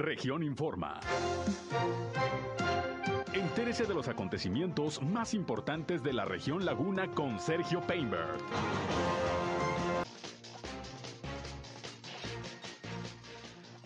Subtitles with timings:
[0.00, 0.98] Región Informa.
[3.34, 8.38] Entérese de los acontecimientos más importantes de la región Laguna con Sergio Painberg.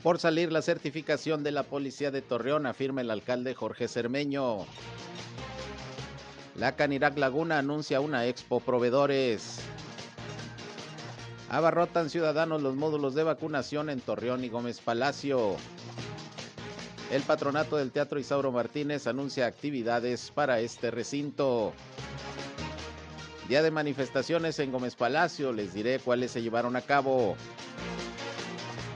[0.05, 4.67] Por salir la certificación de la Policía de Torreón, afirma el alcalde Jorge Cermeño.
[6.55, 9.59] La Canirac Laguna anuncia una expo proveedores.
[11.51, 15.57] Abarrotan ciudadanos los módulos de vacunación en Torreón y Gómez Palacio.
[17.15, 21.73] El patronato del Teatro Isauro Martínez anuncia actividades para este recinto.
[23.47, 27.37] Día de manifestaciones en Gómez Palacio, les diré cuáles se llevaron a cabo.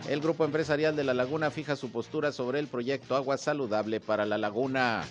[0.08, 4.26] El grupo empresarial de La Laguna fija su postura sobre el proyecto Agua Saludable para
[4.26, 5.04] la Laguna.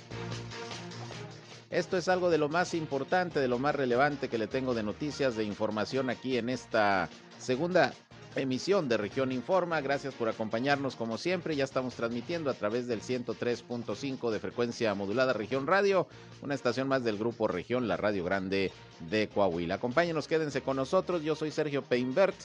[1.70, 4.84] Esto es algo de lo más importante, de lo más relevante que le tengo de
[4.84, 7.08] noticias, de información aquí en esta
[7.40, 7.94] segunda
[8.36, 9.82] emisión de Región Informa.
[9.82, 11.56] Gracias por acompañarnos como siempre.
[11.56, 16.08] Ya estamos transmitiendo a través del 103.5 de frecuencia modulada Región Radio,
[16.42, 18.72] una estación más del grupo Región, la Radio Grande
[19.10, 19.76] de Coahuila.
[19.76, 21.24] Acompáñenos, quédense con nosotros.
[21.24, 22.36] Yo soy Sergio Peinbert.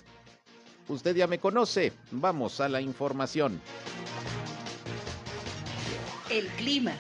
[0.89, 1.93] Usted ya me conoce.
[2.11, 3.61] Vamos a la información.
[6.31, 6.93] El clima.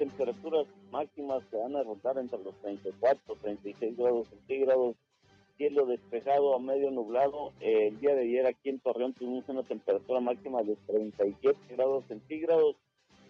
[0.00, 4.96] Temperaturas máximas que van a rondar entre los 34 36 grados centígrados.
[5.58, 7.52] Cielo despejado a medio nublado.
[7.60, 12.76] el día de ayer aquí en Torreón tuvimos una temperatura máxima de 37 grados centígrados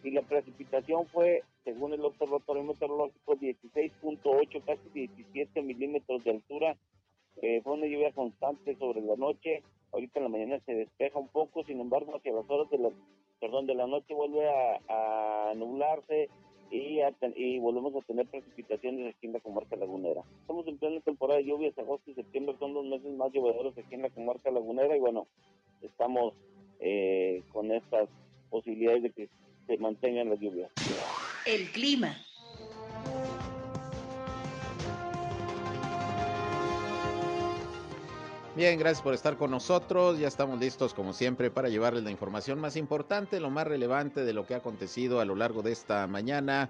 [0.05, 6.77] y la precipitación fue, según el Observatorio Meteorológico, 16.8, casi 17 milímetros de altura.
[7.43, 9.65] Eh, fue una lluvia constante sobre la noche.
[9.91, 12.91] Ahorita en la mañana se despeja un poco, sin embargo, hacia las horas de la,
[13.41, 16.29] perdón, de la noche vuelve a, nublarse
[16.71, 17.01] y,
[17.37, 20.23] y volvemos a tener precipitaciones aquí en la comarca lagunera.
[20.41, 23.95] Estamos en plena temporada de lluvias, agosto y septiembre son los meses más llovedores aquí
[23.95, 25.27] en la comarca lagunera y bueno,
[25.83, 26.35] estamos
[26.79, 28.09] eh, con estas
[28.51, 29.29] posibilidades de que
[29.67, 30.71] se mantengan las lluvias.
[31.47, 32.17] El clima.
[38.57, 40.19] Bien, gracias por estar con nosotros.
[40.19, 44.33] Ya estamos listos, como siempre, para llevarles la información más importante, lo más relevante de
[44.33, 46.69] lo que ha acontecido a lo largo de esta mañana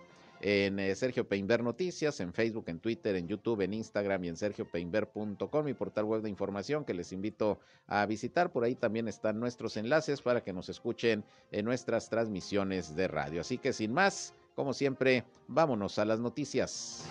[0.40, 4.36] en eh, Sergio Peinber Noticias, en Facebook, en Twitter, en YouTube, en Instagram y en
[4.36, 8.50] sergiopeinber.com, mi portal web de información que les invito a visitar.
[8.50, 13.42] Por ahí también están nuestros enlaces para que nos escuchen en nuestras transmisiones de radio.
[13.42, 17.04] Así que sin más, como siempre, vámonos a las noticias.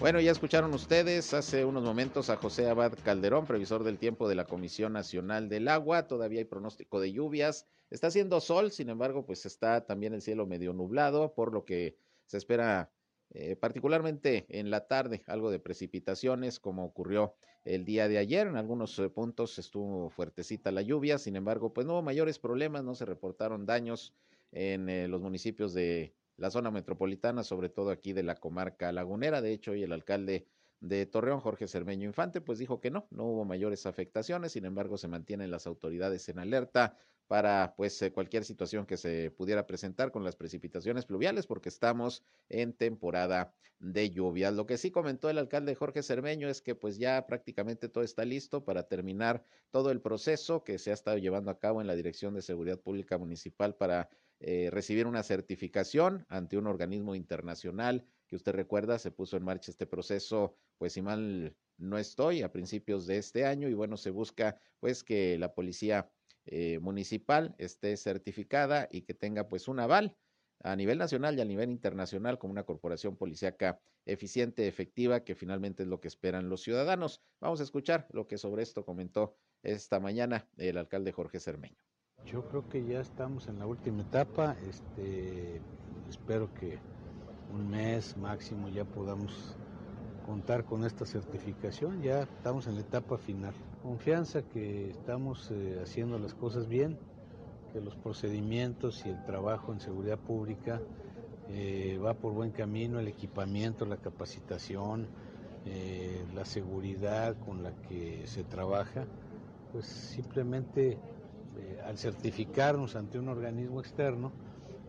[0.00, 4.34] Bueno, ya escucharon ustedes hace unos momentos a José Abad Calderón, previsor del tiempo de
[4.34, 6.06] la Comisión Nacional del Agua.
[6.06, 7.66] Todavía hay pronóstico de lluvias.
[7.90, 11.98] Está haciendo sol, sin embargo, pues está también el cielo medio nublado, por lo que
[12.24, 12.90] se espera
[13.34, 17.34] eh, particularmente en la tarde algo de precipitaciones, como ocurrió
[17.66, 18.46] el día de ayer.
[18.46, 22.84] En algunos eh, puntos estuvo fuertecita la lluvia, sin embargo, pues no hubo mayores problemas,
[22.84, 24.14] no se reportaron daños
[24.50, 29.42] en eh, los municipios de la zona metropolitana, sobre todo aquí de la comarca lagunera.
[29.42, 30.46] De hecho, hoy el alcalde
[30.80, 34.96] de Torreón, Jorge Cermeño Infante, pues dijo que no, no hubo mayores afectaciones, sin embargo
[34.96, 36.96] se mantienen las autoridades en alerta
[37.30, 42.24] para pues eh, cualquier situación que se pudiera presentar con las precipitaciones pluviales porque estamos
[42.48, 44.52] en temporada de lluvias.
[44.52, 48.24] Lo que sí comentó el alcalde Jorge Cermeño es que pues ya prácticamente todo está
[48.24, 51.94] listo para terminar todo el proceso que se ha estado llevando a cabo en la
[51.94, 54.08] Dirección de Seguridad Pública Municipal para
[54.40, 59.70] eh, recibir una certificación ante un organismo internacional que usted recuerda, se puso en marcha
[59.70, 64.10] este proceso, pues si mal no estoy, a principios de este año y bueno, se
[64.10, 66.10] busca pues que la policía
[66.52, 70.16] eh, municipal esté certificada y que tenga pues un aval
[70.64, 75.84] a nivel nacional y a nivel internacional como una corporación policíaca eficiente, efectiva, que finalmente
[75.84, 77.22] es lo que esperan los ciudadanos.
[77.40, 81.78] Vamos a escuchar lo que sobre esto comentó esta mañana el alcalde Jorge Cermeño.
[82.26, 84.56] Yo creo que ya estamos en la última etapa.
[84.68, 85.60] Este,
[86.08, 86.78] espero que
[87.54, 89.56] un mes máximo ya podamos
[90.30, 92.02] contar con esta certificación.
[92.02, 93.52] Ya estamos en la etapa final.
[93.82, 96.96] Confianza que estamos eh, haciendo las cosas bien,
[97.72, 100.80] que los procedimientos y el trabajo en seguridad pública
[101.48, 105.08] eh, va por buen camino, el equipamiento, la capacitación,
[105.66, 109.06] eh, la seguridad con la que se trabaja,
[109.72, 114.30] pues simplemente eh, al certificarnos ante un organismo externo,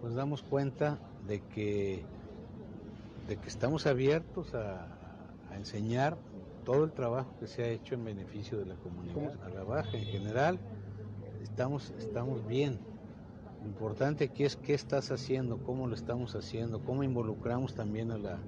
[0.01, 2.03] pues damos cuenta de que,
[3.27, 5.00] de que estamos abiertos a,
[5.55, 6.17] enseñar
[6.63, 9.41] todo el trabajo que se ha hecho en beneficio de la comunidad.
[9.43, 10.59] A la baja en general
[11.41, 12.79] estamos, estamos bien.
[13.61, 18.17] Lo importante aquí es qué estás haciendo, cómo lo estamos haciendo, cómo involucramos también a
[18.17, 18.39] la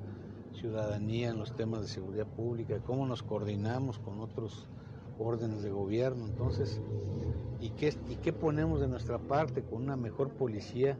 [0.53, 4.67] ciudadanía en los temas de seguridad pública, cómo nos coordinamos con otros
[5.19, 6.25] órdenes de gobierno.
[6.25, 6.81] Entonces,
[7.59, 10.97] ¿y qué, ¿y qué ponemos de nuestra parte con una mejor policía,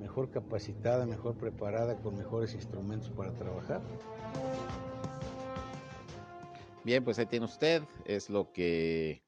[0.00, 3.80] mejor capacitada, mejor preparada, con mejores instrumentos para trabajar?
[6.86, 9.24] Bien, pues ahí tiene usted, es lo que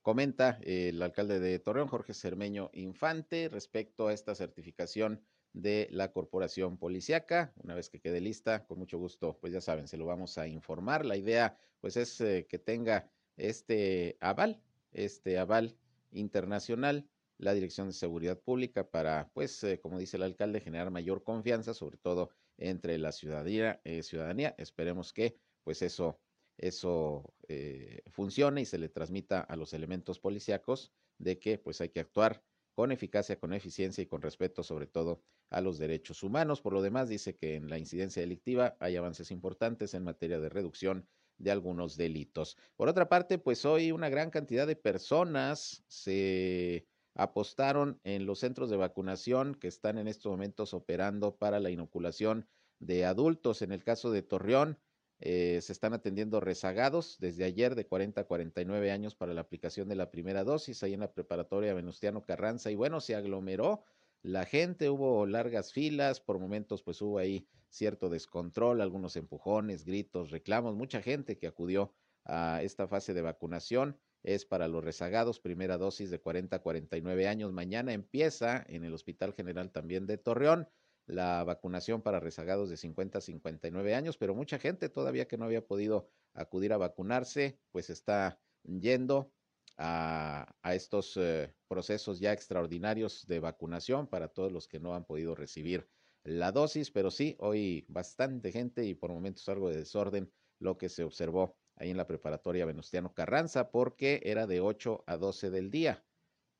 [0.00, 5.22] comenta el alcalde de Torreón, Jorge Cermeño Infante, respecto a esta certificación
[5.52, 7.52] de la corporación policiaca.
[7.62, 10.46] Una vez que quede lista, con mucho gusto, pues ya saben, se lo vamos a
[10.46, 11.04] informar.
[11.04, 15.76] La idea, pues, es eh, que tenga este aval, este aval
[16.10, 21.22] internacional, la Dirección de Seguridad Pública para, pues, eh, como dice el alcalde, generar mayor
[21.22, 23.10] confianza, sobre todo entre la.
[23.10, 24.54] Eh, ciudadanía.
[24.56, 26.18] Esperemos que, pues, eso,
[26.58, 31.90] eso eh, funcione y se le transmita a los elementos policíacos de que, pues, hay
[31.90, 36.60] que actuar con eficacia, con eficiencia y con respeto, sobre todo a los derechos humanos.
[36.60, 40.48] Por lo demás, dice que en la incidencia delictiva hay avances importantes en materia de
[40.48, 41.08] reducción
[41.38, 42.56] de algunos delitos.
[42.76, 48.70] Por otra parte, pues hoy una gran cantidad de personas se apostaron en los centros
[48.70, 52.48] de vacunación que están en estos momentos operando para la inoculación
[52.80, 53.62] de adultos.
[53.62, 54.80] En el caso de Torreón,
[55.20, 59.88] eh, se están atendiendo rezagados desde ayer de 40 a 49 años para la aplicación
[59.88, 62.70] de la primera dosis ahí en la preparatoria Venustiano Carranza.
[62.70, 63.84] Y bueno, se aglomeró
[64.22, 70.30] la gente, hubo largas filas, por momentos pues hubo ahí cierto descontrol, algunos empujones, gritos,
[70.30, 71.92] reclamos, mucha gente que acudió
[72.24, 73.98] a esta fase de vacunación.
[74.22, 77.52] Es para los rezagados, primera dosis de 40 a 49 años.
[77.52, 80.68] Mañana empieza en el Hospital General también de Torreón
[81.06, 85.44] la vacunación para rezagados de 50 a 59 años, pero mucha gente todavía que no
[85.44, 89.32] había podido acudir a vacunarse, pues está yendo
[89.76, 95.34] a, estos eh, procesos ya extraordinarios de vacunación para todos los que no han podido
[95.34, 95.88] recibir
[96.22, 100.88] la dosis, pero sí, hoy bastante gente y por momentos algo de desorden lo que
[100.88, 105.70] se observó ahí en la preparatoria Venustiano Carranza, porque era de 8 a 12 del
[105.70, 106.02] día.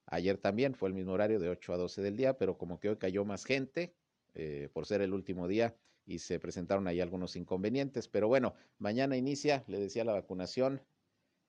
[0.07, 2.91] Ayer también fue el mismo horario de 8 a 12 del día, pero como que
[2.91, 3.95] hoy cayó más gente
[4.35, 5.77] eh, por ser el último día
[6.07, 8.09] y se presentaron ahí algunos inconvenientes.
[8.09, 10.83] Pero bueno, mañana inicia, le decía, la vacunación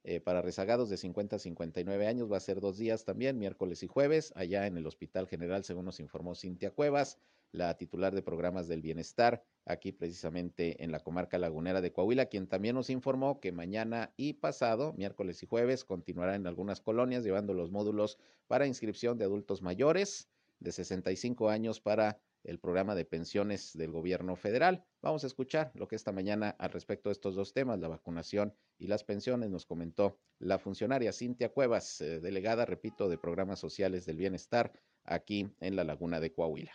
[0.08, 2.32] eh, para rezagados de 50 a 59 años.
[2.32, 5.86] Va a ser dos días también, miércoles y jueves, allá en el Hospital General, según
[5.86, 7.18] nos informó Cintia Cuevas,
[7.52, 12.46] la titular de programas del bienestar, aquí precisamente en la comarca lagunera de Coahuila, quien
[12.46, 17.56] también nos informó que mañana y pasado, miércoles y jueves, continuará en algunas colonias llevando
[17.56, 20.30] los módulos para inscripción de adultos mayores
[20.60, 24.86] de 65 años para el programa de pensiones del gobierno federal.
[25.02, 28.54] Vamos a escuchar lo que esta mañana al respecto de estos dos temas, la vacunación
[28.78, 34.06] y las pensiones, nos comentó la funcionaria Cintia Cuevas, eh, delegada, repito, de programas sociales
[34.06, 34.72] del bienestar
[35.04, 36.72] aquí en la laguna de Coahuila.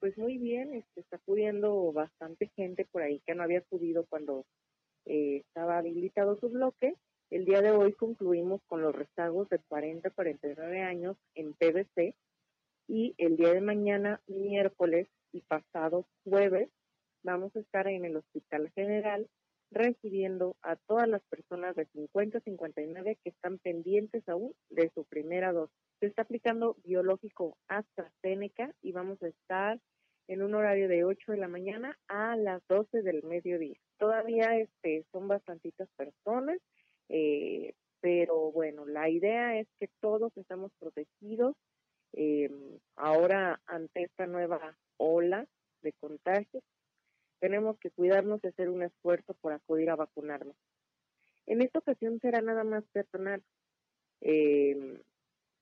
[0.00, 4.44] Pues muy bien, este, está acudiendo bastante gente por ahí que no había acudido cuando
[5.06, 6.94] eh, estaba habilitado su bloque.
[7.30, 12.14] El día de hoy concluimos con los rezagos de 40 a 49 años en PBC
[12.94, 16.70] y el día de mañana, miércoles y pasado jueves,
[17.24, 19.28] vamos a estar en el Hospital General
[19.72, 25.04] recibiendo a todas las personas de 50 a 59 que están pendientes aún de su
[25.06, 25.74] primera dosis.
[25.98, 29.80] Se está aplicando biológico AstraZeneca y vamos a estar
[30.28, 33.80] en un horario de 8 de la mañana a las 12 del mediodía.
[33.98, 36.58] Todavía este, son bastantitas personas,
[37.08, 41.56] eh, pero bueno, la idea es que todos estamos protegidos
[42.16, 42.48] eh,
[42.96, 45.46] ahora ante esta nueva ola
[45.82, 46.62] de contagios,
[47.40, 50.56] tenemos que cuidarnos y hacer un esfuerzo por acudir a vacunarnos.
[51.46, 53.42] En esta ocasión será nada más personal,
[54.22, 55.02] eh,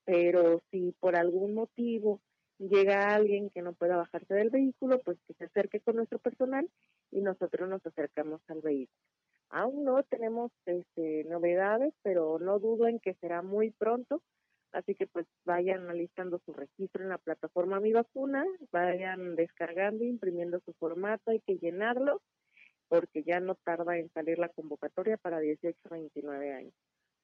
[0.05, 2.21] pero si por algún motivo
[2.59, 6.69] llega alguien que no pueda bajarse del vehículo, pues que se acerque con nuestro personal
[7.11, 8.99] y nosotros nos acercamos al vehículo.
[9.51, 14.23] Aún no tenemos este, novedades, pero no dudo en que será muy pronto,
[14.73, 20.61] así que pues vayan alistando su registro en la plataforma Mi Vacuna, vayan descargando, imprimiendo
[20.65, 22.21] su formato, hay que llenarlo,
[22.89, 26.75] porque ya no tarda en salir la convocatoria para 18 a 29 años.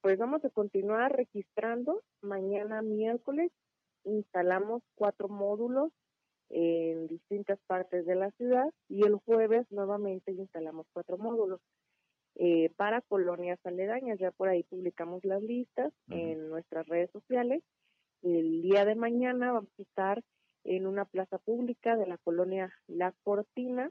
[0.01, 2.03] Pues vamos a continuar registrando.
[2.23, 3.51] Mañana miércoles
[4.05, 5.93] instalamos cuatro módulos
[6.51, 11.61] en distintas partes de la ciudad y el jueves nuevamente instalamos cuatro módulos
[12.39, 14.19] eh, para colonias aledañas.
[14.19, 17.63] Ya por ahí publicamos las listas en nuestras redes sociales.
[18.23, 20.23] El día de mañana vamos a estar
[20.65, 23.91] en una plaza pública de la colonia La Cortina.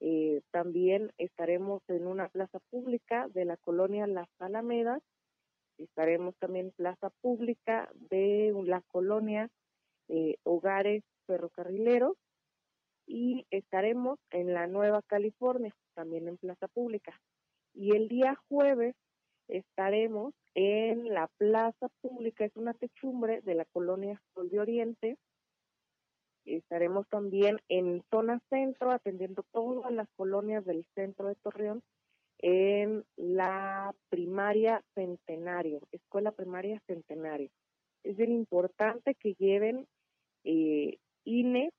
[0.00, 5.02] Eh, también estaremos en una plaza pública de la colonia Las Alamedas
[5.78, 9.48] estaremos también en plaza pública de la colonia
[10.08, 12.16] eh, Hogares Ferrocarrileros
[13.06, 17.18] y estaremos en la Nueva California, también en plaza pública.
[17.74, 18.94] Y el día jueves
[19.48, 25.16] estaremos en la plaza pública, es una techumbre de la colonia Sol de Oriente.
[26.44, 31.82] Estaremos también en zona centro, atendiendo todas las colonias del centro de Torreón
[32.38, 37.50] en la primaria Centenario, Escuela Primaria Centenario.
[38.04, 39.86] Es bien importante que lleven
[40.44, 41.72] eh, INE,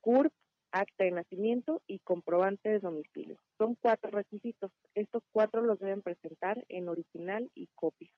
[0.00, 0.32] CURP,
[0.72, 3.38] acta de nacimiento y comprobante de domicilio.
[3.58, 4.72] Son cuatro requisitos.
[4.94, 8.10] Estos cuatro los deben presentar en original y copia,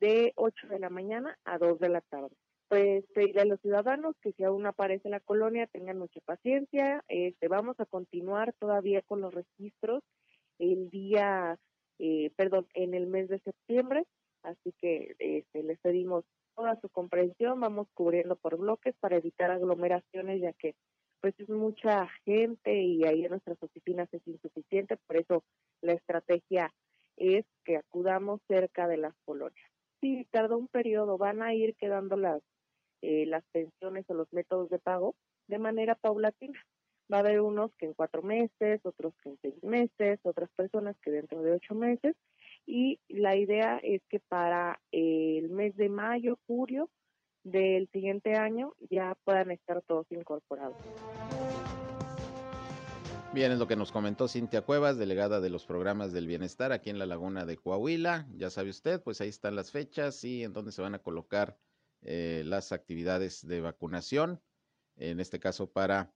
[0.00, 2.36] de 8 de la mañana a 2 de la tarde.
[2.68, 7.02] Pues pedirle a los ciudadanos que si aún aparece la colonia tengan mucha paciencia.
[7.08, 10.02] Este, vamos a continuar todavía con los registros
[10.60, 11.58] el día,
[11.98, 14.04] eh, perdón, en el mes de septiembre,
[14.42, 16.24] así que este, les pedimos
[16.54, 20.74] toda su comprensión, vamos cubriendo por bloques para evitar aglomeraciones, ya que
[21.20, 25.44] pues es mucha gente y ahí en nuestras oficinas es insuficiente, por eso
[25.82, 26.72] la estrategia
[27.16, 29.70] es que acudamos cerca de las colonias.
[30.00, 32.42] Si tarda un periodo, van a ir quedando las,
[33.02, 35.14] eh, las pensiones o los métodos de pago
[35.46, 36.58] de manera paulatina.
[37.12, 40.96] Va a haber unos que en cuatro meses, otros que en seis meses, otras personas
[41.02, 42.16] que dentro de ocho meses.
[42.66, 46.88] Y la idea es que para el mes de mayo, julio
[47.44, 50.76] del siguiente año ya puedan estar todos incorporados.
[53.32, 56.90] Bien, es lo que nos comentó Cintia Cuevas, delegada de los programas del bienestar aquí
[56.90, 58.26] en la laguna de Coahuila.
[58.34, 61.56] Ya sabe usted, pues ahí están las fechas y en dónde se van a colocar
[62.02, 64.40] eh, las actividades de vacunación,
[64.96, 66.12] en este caso para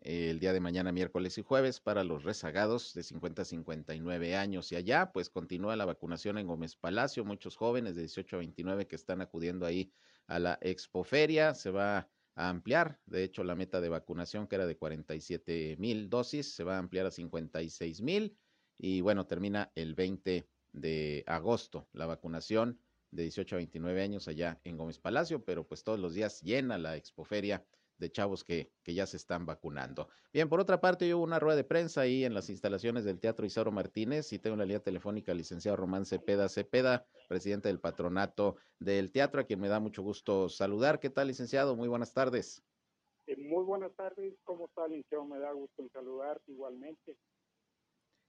[0.00, 4.70] el día de mañana, miércoles y jueves para los rezagados de 50 a 59 años
[4.70, 8.86] y allá, pues continúa la vacunación en Gómez Palacio, muchos jóvenes de 18 a 29
[8.86, 9.90] que están acudiendo ahí
[10.28, 14.66] a la expoferia, se va a ampliar, de hecho la meta de vacunación que era
[14.66, 18.38] de 47 mil dosis se va a ampliar a 56 mil
[18.76, 22.78] y bueno, termina el 20 de agosto la vacunación
[23.10, 26.78] de 18 a 29 años allá en Gómez Palacio, pero pues todos los días llena
[26.78, 27.64] la expoferia
[27.98, 30.08] de chavos que, que, ya se están vacunando.
[30.32, 33.20] Bien, por otra parte, yo hubo una rueda de prensa ahí en las instalaciones del
[33.20, 37.80] Teatro Isauro Martínez y tengo la línea telefónica al licenciado Román Cepeda Cepeda, presidente del
[37.80, 41.00] patronato del teatro, a quien me da mucho gusto saludar.
[41.00, 41.76] ¿Qué tal, licenciado?
[41.76, 42.62] Muy buenas tardes.
[43.26, 45.24] Eh, muy buenas tardes, ¿cómo está, licenciado?
[45.26, 47.16] Me da gusto en saludar igualmente.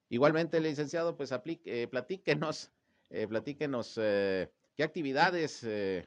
[0.09, 2.71] Igualmente, licenciado, pues aplique, eh, platíquenos,
[3.11, 5.63] eh, platíquenos eh, qué actividades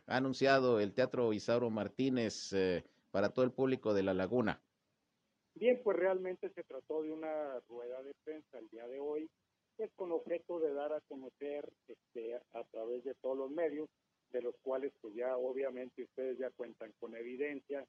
[0.06, 2.52] ha anunciado el Teatro Isauro Martínez
[3.12, 4.60] para todo el público de La Laguna?
[5.54, 9.30] Bien, pues realmente se trató de una rueda de prensa el día de hoy,
[9.76, 13.88] pues con objeto de dar a conocer este, a través de todos los medios,
[14.30, 17.86] de los cuales pues ya obviamente ustedes ya cuentan con evidencia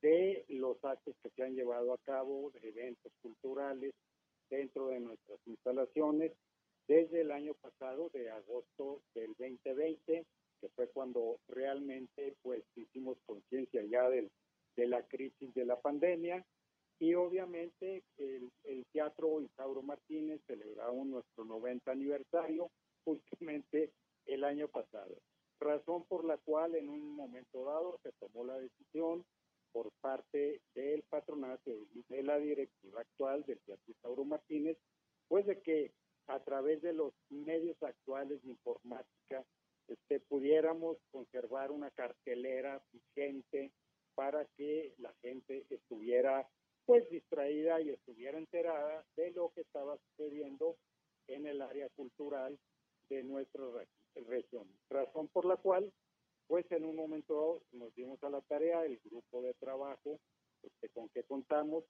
[0.00, 3.92] de los actos que se han llevado a cabo, de eventos culturales
[4.48, 6.32] dentro de nuestras instalaciones
[6.88, 10.24] desde el año pasado, de agosto del 2020,
[10.60, 14.30] que fue cuando realmente pues hicimos conciencia ya del
[14.76, 16.44] de la crisis de la pandemia.
[16.98, 22.70] Y obviamente el, el Teatro Isauro Martínez celebramos nuestro 90 aniversario
[23.04, 23.92] justamente
[24.26, 25.16] el año pasado,
[25.60, 29.24] razón por la cual en un momento dado se tomó la decisión
[29.72, 34.78] por parte del patronato y de la directiva actual del Teatro Isauro Martínez,
[35.28, 35.92] pues de que
[36.28, 39.44] a través de los medios actuales de informática
[39.88, 43.72] este, pudiéramos conservar una cartelera vigente
[44.14, 46.48] para que la gente estuviera
[46.86, 50.76] pues distraída y estuviera enterada de lo que estaba sucediendo
[51.28, 52.58] en el área cultural
[53.08, 53.64] de nuestra
[54.14, 54.68] región.
[54.90, 55.92] Razón por la cual
[56.46, 60.20] pues en un momento nos dimos a la tarea, el grupo de trabajo
[60.62, 61.84] este, con que contamos,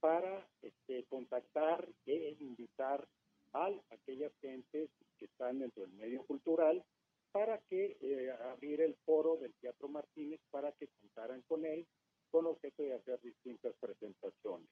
[0.00, 3.04] para este, contactar e invitar
[3.52, 6.84] a aquellas gentes que están dentro del medio cultural
[7.32, 11.86] para que eh, abrir el foro del Teatro Martínez para que contaran con él
[12.30, 14.68] con objeto de hacer distintas presentaciones.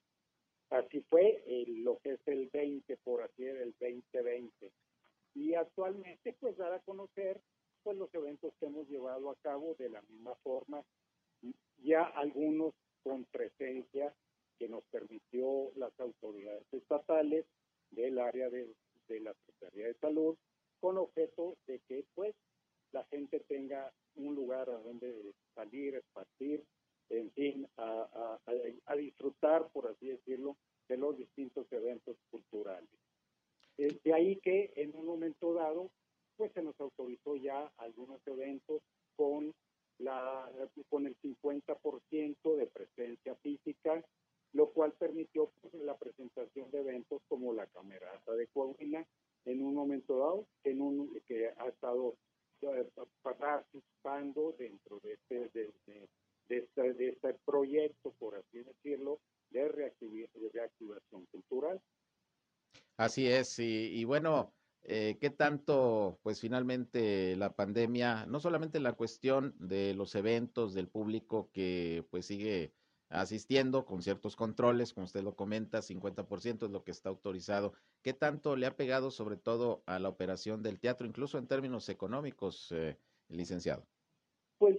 [0.70, 4.72] Así fue lo que es el 20, por así decirlo, el 2020.
[5.34, 7.40] Y actualmente, pues, dar a conocer
[7.82, 10.82] pues, los eventos que hemos llevado a cabo de la misma forma,
[11.78, 14.12] ya algunos con presencia
[14.58, 17.46] que nos permitió las autoridades estatales
[17.90, 18.74] del área de,
[19.20, 20.36] la Secretaría de Salud,
[20.80, 22.34] con objeto de que, pues,
[22.92, 26.64] la gente tenga un lugar a donde salir, esparcir,
[27.10, 28.38] en fin, a,
[28.96, 30.56] disfrutar, por así decirlo,
[30.88, 32.88] de los distintos eventos culturales.
[33.76, 35.90] De ahí que en un momento dado,
[36.36, 38.82] pues se nos autorizó ya algunos eventos
[39.16, 39.54] con,
[39.98, 40.50] la,
[40.88, 44.02] con el 50% de presencia física,
[44.52, 49.06] lo cual permitió pues, la presentación de eventos como la Camerata de Coahuila
[49.44, 52.35] en un momento dado, en un, que ha estado eh,
[53.22, 56.08] participando dentro de este, de,
[56.48, 59.20] este, de este proyecto, por así decirlo,
[59.50, 61.80] de, reactivación cultural.
[62.96, 69.54] Así es, y, bueno, eh, ¿qué tanto, pues finalmente la pandemia, no solamente la cuestión
[69.58, 72.72] de los eventos del público que pues sigue
[73.08, 77.72] asistiendo con ciertos controles, como usted lo comenta, 50% es lo que está autorizado.
[78.02, 81.88] ¿Qué tanto le ha pegado sobre todo a la operación del teatro, incluso en términos
[81.88, 82.96] económicos, eh,
[83.28, 83.86] licenciado?
[84.58, 84.76] Pues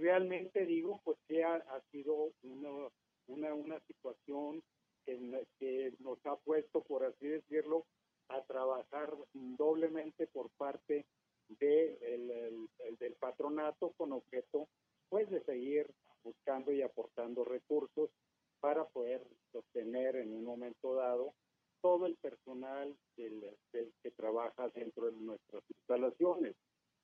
[0.00, 4.62] realmente digo, pues que ha, sido una, una, situación
[5.06, 7.86] que nos ha puesto, por así decirlo,
[8.28, 11.06] a trabajar doblemente por parte
[11.48, 14.68] de el, del patronato con objeto
[15.08, 15.90] pues de seguir
[16.22, 18.10] buscando y aportando recursos
[18.60, 21.34] para poder sostener en un momento dado
[21.80, 26.56] todo el personal del, que trabaja dentro de nuestras instalaciones.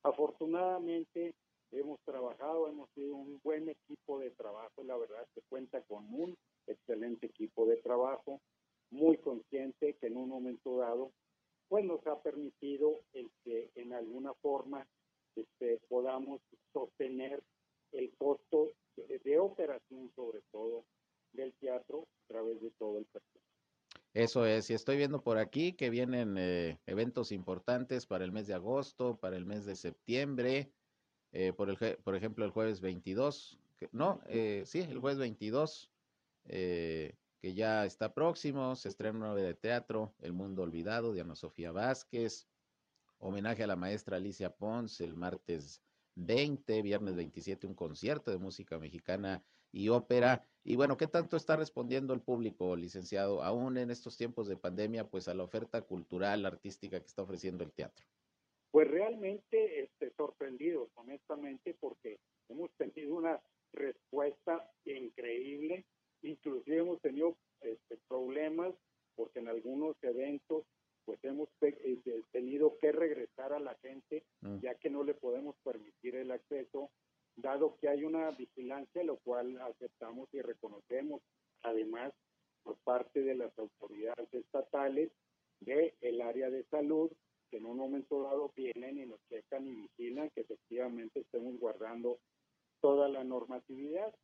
[0.02, 1.35] Afortunadamente
[1.70, 6.37] hemos trabajado, hemos sido un buen equipo de trabajo, la verdad se cuenta con un
[6.66, 8.40] excelente equipo de trabajo,
[8.90, 11.12] muy consciente que en un momento dado
[11.68, 14.87] pues nos ha permitido el que en alguna forma
[15.35, 16.40] este, podamos
[16.72, 17.42] sostener
[17.94, 20.85] el costo de, operación, sobre todo
[21.33, 23.42] del teatro, a través de todo el personal.
[24.12, 28.46] Eso es, y estoy viendo por aquí que vienen eh, eventos importantes para el mes
[28.46, 30.72] de agosto, para el mes de septiembre,
[31.33, 33.59] eh, por, el, por ejemplo el jueves 22,
[33.90, 35.90] no, eh, sí, el jueves 22,
[36.46, 41.35] que ya está próximo, se estrena una obra de teatro, El Mundo Olvidado, de Ana
[41.35, 42.46] Sofía Vázquez,
[43.18, 45.83] homenaje a la maestra Alicia Pons el martes
[46.16, 50.46] 20, viernes 27, un concierto de música mexicana y ópera.
[50.62, 55.09] Y bueno, ¿qué tanto está respondiendo el público, licenciado, aún en estos tiempos de pandemia,
[55.09, 58.07] pues a la oferta cultural, artística que está ofreciendo el teatro?
[58.70, 63.40] Pues realmente este, sorprendidos, honestamente, porque hemos tenido una
[63.72, 65.85] respuesta increíble,
[66.22, 68.74] inclusive hemos tenido este, problemas
[69.14, 70.64] porque en algunos eventos
[71.05, 74.59] pues hemos eh, tenido que regresar a la gente, mm.
[74.61, 76.90] ya que no le podemos permitir el acceso,
[77.37, 81.23] dado que hay una vigilancia, lo cual aceptamos y reconocemos,
[81.62, 82.12] además,
[82.62, 85.11] por parte de las autoridades estatales
[85.61, 87.11] del el área de salud,
[87.51, 92.19] que en un momento dado vienen y nos checan y vigilan que efectivamente estemos guardando
[92.81, 94.14] toda la normatividad.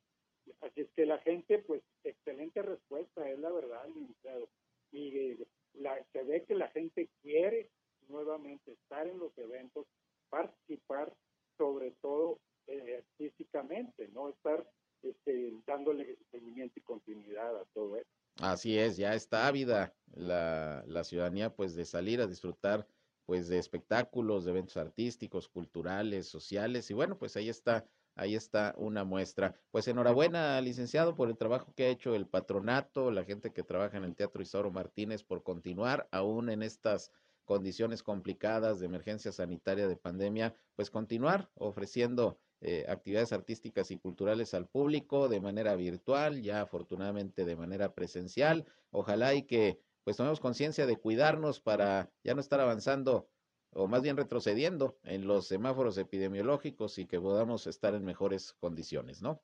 [0.60, 4.48] Así es que la gente, pues, excelente respuesta, es la verdad, licenciado.
[4.90, 5.36] Y
[5.74, 7.70] eh, se ve que la gente quiere
[8.08, 9.86] nuevamente estar en los eventos,
[10.28, 11.12] participar,
[11.56, 14.66] sobre todo eh, físicamente, no estar
[15.02, 18.10] este, dándole seguimiento y continuidad a todo eso.
[18.40, 22.86] Así es, ya está ávida la, la ciudadanía pues de salir a disfrutar
[23.26, 28.74] pues de espectáculos, de eventos artísticos, culturales, sociales y bueno, pues ahí está Ahí está
[28.76, 29.54] una muestra.
[29.70, 33.96] Pues enhorabuena, licenciado, por el trabajo que ha hecho el patronato, la gente que trabaja
[33.96, 37.12] en el Teatro Isauro Martínez, por continuar aún en estas
[37.44, 44.52] condiciones complicadas de emergencia sanitaria de pandemia, pues continuar ofreciendo eh, actividades artísticas y culturales
[44.52, 48.66] al público de manera virtual, ya afortunadamente de manera presencial.
[48.90, 53.28] Ojalá y que pues tomemos conciencia de cuidarnos para ya no estar avanzando
[53.72, 59.22] o más bien retrocediendo en los semáforos epidemiológicos y que podamos estar en mejores condiciones,
[59.22, 59.40] ¿no?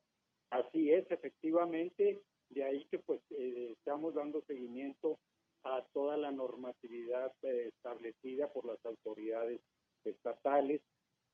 [0.51, 5.19] Así es, efectivamente, de ahí que pues eh, estamos dando seguimiento
[5.65, 9.61] a toda la normatividad eh, establecida por las autoridades
[10.05, 10.81] estatales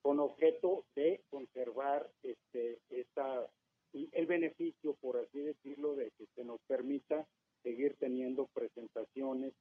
[0.03, 3.47] con objeto de conservar este, esta,
[3.93, 7.27] el beneficio, por así decirlo, de que se nos permita
[7.63, 9.53] seguir teniendo presentaciones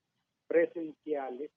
[0.47, 1.51] presenciales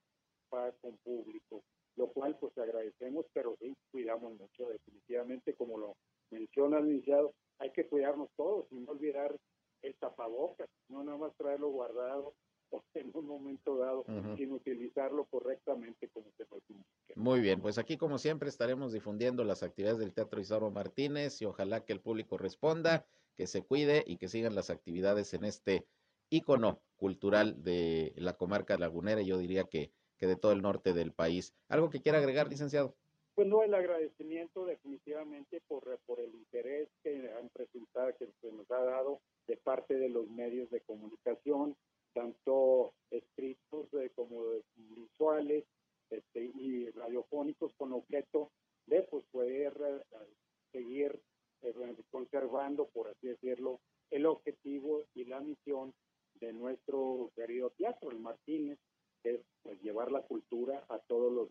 [0.80, 1.62] con público,
[1.96, 5.96] lo cual pues agradecemos, pero sí cuidamos mucho definitivamente, como lo
[6.30, 9.36] menciona el iniciado, hay que cuidarnos todos y no olvidar
[9.82, 12.34] el tapabocas, no nada más traerlo guardado
[12.94, 14.04] en un momento dado,
[14.36, 19.62] sin utilizarlo correctamente como se nos Muy bien, pues aquí como siempre estaremos difundiendo las
[19.62, 24.16] actividades del Teatro Isauro Martínez y ojalá que el público responda, que se cuide y
[24.16, 25.86] que sigan las actividades en este
[26.30, 29.22] ícono cultural de la comarca lagunera.
[29.22, 31.54] Yo diría que, que de todo el norte del país.
[31.68, 32.94] ¿Algo que quiera agregar, licenciado?
[33.34, 38.70] Pues no, el agradecimiento definitivamente por, por el interés que han presentado, que se nos
[38.70, 41.76] ha dado de parte de los medios de comunicación,
[42.12, 44.44] tanto escritos eh, como
[44.76, 45.64] visuales
[46.10, 48.52] este, y radiofónicos con objeto
[48.86, 50.26] de pues, poder eh,
[50.70, 51.20] seguir
[51.62, 51.74] eh,
[52.10, 55.92] conservando, por así decirlo, el objetivo y la misión
[56.34, 58.78] de nuestro querido teatro, el Martínez,
[59.22, 61.48] que es pues, llevar la cultura a todos los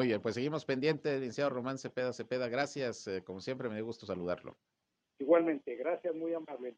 [0.00, 4.06] Muy bien, pues seguimos pendientes, licenciado Román Cepeda Cepeda, gracias, como siempre me da gusto
[4.06, 4.56] saludarlo.
[5.18, 6.74] Igualmente, gracias, muy amable.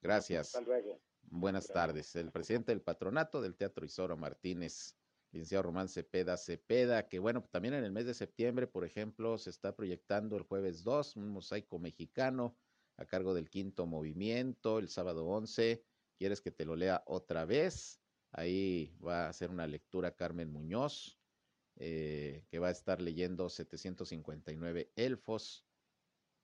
[0.00, 0.54] Gracias.
[0.54, 1.00] Hasta luego.
[1.22, 2.14] Buenas tardes.
[2.14, 4.96] El presidente del patronato del Teatro Isoro Martínez,
[5.32, 9.50] licenciado Román Cepeda Cepeda, que bueno, también en el mes de septiembre, por ejemplo, se
[9.50, 12.56] está proyectando el jueves 2, un mosaico mexicano
[12.98, 15.82] a cargo del quinto movimiento, el sábado 11.
[16.16, 18.00] ¿Quieres que te lo lea otra vez?
[18.30, 21.19] Ahí va a hacer una lectura Carmen Muñoz,
[21.80, 25.66] eh, que va a estar leyendo 759 elfos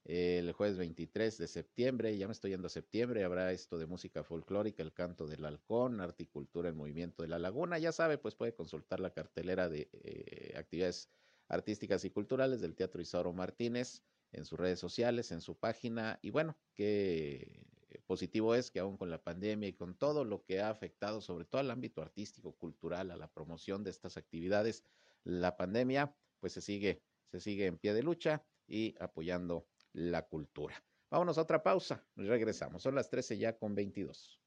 [0.06, 4.22] el jueves 23 de septiembre, ya me estoy yendo a septiembre, habrá esto de música
[4.22, 7.78] folclórica, el canto del halcón, arte y cultura, el movimiento de la laguna.
[7.78, 11.10] Ya sabe, pues puede consultar la cartelera de eh, actividades
[11.48, 16.20] artísticas y culturales del Teatro Isauro Martínez en sus redes sociales, en su página.
[16.22, 17.66] Y bueno, qué
[18.06, 21.46] positivo es que aún con la pandemia y con todo lo que ha afectado, sobre
[21.46, 24.84] todo al ámbito artístico, cultural, a la promoción de estas actividades,
[25.26, 30.82] la pandemia, pues se sigue, se sigue en pie de lucha y apoyando la cultura.
[31.10, 32.82] Vámonos a otra pausa, regresamos.
[32.82, 34.40] Son las 13 ya con 22.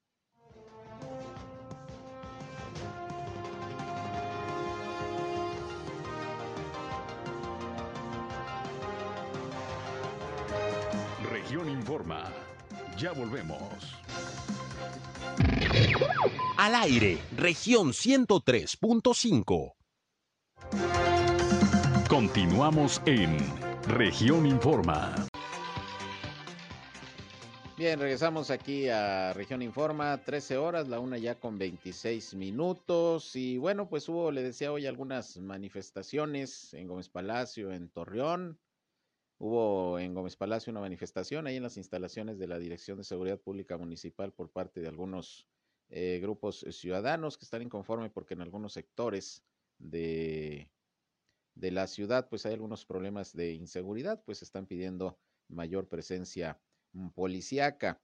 [11.30, 12.32] Región Informa.
[12.96, 13.96] Ya volvemos.
[16.58, 19.79] Al aire, región 103.5.
[22.08, 23.38] Continuamos en
[23.86, 25.14] región Informa.
[27.80, 33.34] Bien, regresamos aquí a Región Informa, 13 horas, la una ya con 26 minutos.
[33.36, 38.58] Y bueno, pues hubo, le decía hoy, algunas manifestaciones en Gómez Palacio, en Torreón.
[39.38, 43.38] Hubo en Gómez Palacio una manifestación ahí en las instalaciones de la Dirección de Seguridad
[43.38, 45.48] Pública Municipal por parte de algunos
[45.88, 49.42] eh, grupos ciudadanos que están inconformes porque en algunos sectores
[49.80, 50.70] de,
[51.54, 56.60] de la ciudad pues hay algunos problemas de inseguridad, pues están pidiendo mayor presencia
[56.92, 58.02] Mm, policíaca.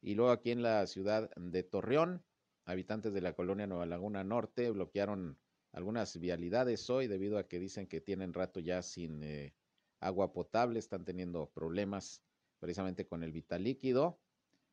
[0.00, 2.24] Y luego aquí en la ciudad de Torreón,
[2.64, 5.38] habitantes de la colonia Nueva Laguna Norte bloquearon
[5.72, 9.54] algunas vialidades hoy debido a que dicen que tienen rato ya sin eh,
[10.00, 12.22] agua potable, están teniendo problemas
[12.60, 14.20] precisamente con el vital líquido.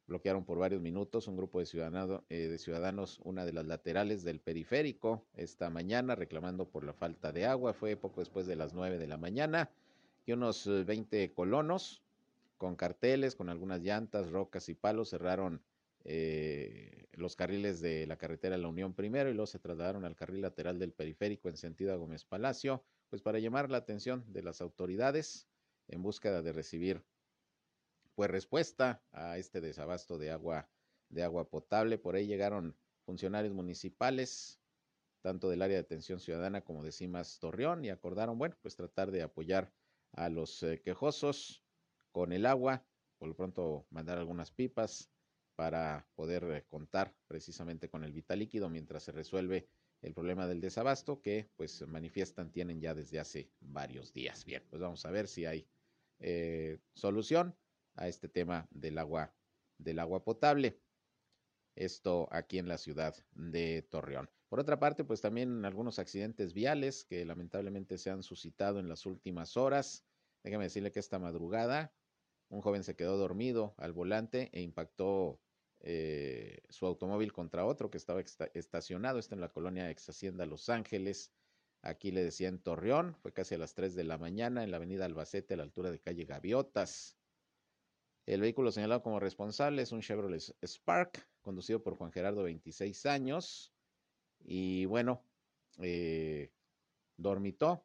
[0.09, 4.23] Bloquearon por varios minutos un grupo de ciudadanos, eh, de ciudadanos una de las laterales
[4.23, 7.73] del periférico esta mañana reclamando por la falta de agua.
[7.73, 9.69] Fue poco después de las nueve de la mañana
[10.25, 12.01] y unos 20 eh, colonos
[12.57, 15.61] con carteles, con algunas llantas, rocas y palos, cerraron
[16.05, 20.41] eh, los carriles de la carretera La Unión primero y luego se trasladaron al carril
[20.41, 24.59] lateral del periférico en sentido a Gómez Palacio, pues para llamar la atención de las
[24.59, 25.47] autoridades
[25.87, 27.03] en búsqueda de recibir
[28.19, 30.69] pues respuesta a este desabasto de agua
[31.07, 31.97] de agua potable.
[31.97, 34.59] Por ahí llegaron funcionarios municipales,
[35.21, 39.11] tanto del área de atención ciudadana como de CIMAS Torreón, y acordaron, bueno, pues tratar
[39.11, 39.71] de apoyar
[40.11, 41.63] a los eh, quejosos
[42.11, 42.85] con el agua,
[43.19, 45.09] por lo pronto mandar algunas pipas
[45.55, 49.69] para poder eh, contar precisamente con el vital líquido mientras se resuelve
[50.01, 54.43] el problema del desabasto que pues manifiestan tienen ya desde hace varios días.
[54.43, 55.69] Bien, pues vamos a ver si hay
[56.19, 57.55] eh, solución
[57.99, 59.33] a este tema del agua
[59.77, 60.81] del agua potable.
[61.75, 64.29] Esto aquí en la ciudad de Torreón.
[64.49, 69.05] Por otra parte, pues también algunos accidentes viales que lamentablemente se han suscitado en las
[69.05, 70.05] últimas horas.
[70.43, 71.93] Déjame decirle que esta madrugada
[72.49, 75.39] un joven se quedó dormido al volante e impactó
[75.81, 78.21] eh, su automóvil contra otro que estaba
[78.53, 79.19] estacionado.
[79.19, 81.31] Está en la colonia ex Hacienda Los Ángeles.
[81.81, 84.77] aquí le decía en Torreón, fue casi a las 3 de la mañana en la
[84.77, 87.18] avenida Albacete a la altura de calle Gaviotas.
[88.29, 93.73] El vehículo señalado como responsable es un Chevrolet Spark, conducido por Juan Gerardo, 26 años.
[94.41, 95.23] Y bueno,
[95.79, 96.51] eh,
[97.17, 97.83] dormitó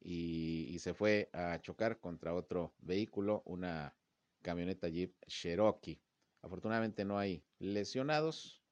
[0.00, 3.96] y, y, se fue a chocar contra otro vehículo, una
[4.42, 5.98] camioneta Jeep Cherokee.
[6.42, 8.62] Afortunadamente no hay lesionados,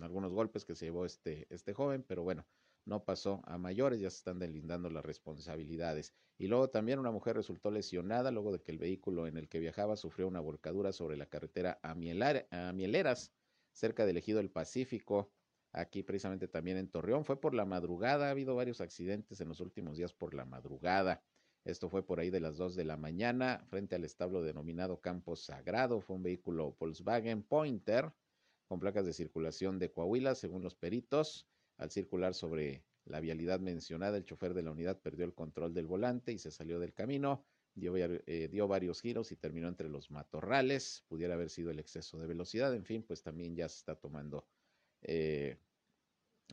[0.00, 2.46] algunos golpes que se llevó este, este joven, pero bueno,
[2.86, 6.14] no pasó a mayores, ya se están delindando las responsabilidades.
[6.38, 9.58] Y luego también una mujer resultó lesionada luego de que el vehículo en el que
[9.58, 13.32] viajaba sufrió una volcadura sobre la carretera a, Mieleras,
[13.72, 15.32] cerca del Ejido del Pacífico,
[15.72, 17.24] aquí precisamente también en Torreón.
[17.24, 21.22] Fue por la madrugada, ha habido varios accidentes en los últimos días por la madrugada.
[21.64, 25.34] Esto fue por ahí de las 2 de la mañana, frente al establo denominado Campo
[25.34, 26.00] Sagrado.
[26.00, 28.12] Fue un vehículo Volkswagen Pointer
[28.68, 31.48] con placas de circulación de Coahuila, según los peritos.
[31.78, 35.86] Al circular sobre la vialidad mencionada, el chofer de la unidad perdió el control del
[35.86, 37.44] volante y se salió del camino.
[37.74, 41.04] Dio, eh, dio, varios giros y terminó entre los matorrales.
[41.08, 42.74] Pudiera haber sido el exceso de velocidad.
[42.74, 44.46] En fin, pues también ya se está tomando
[45.02, 45.58] eh,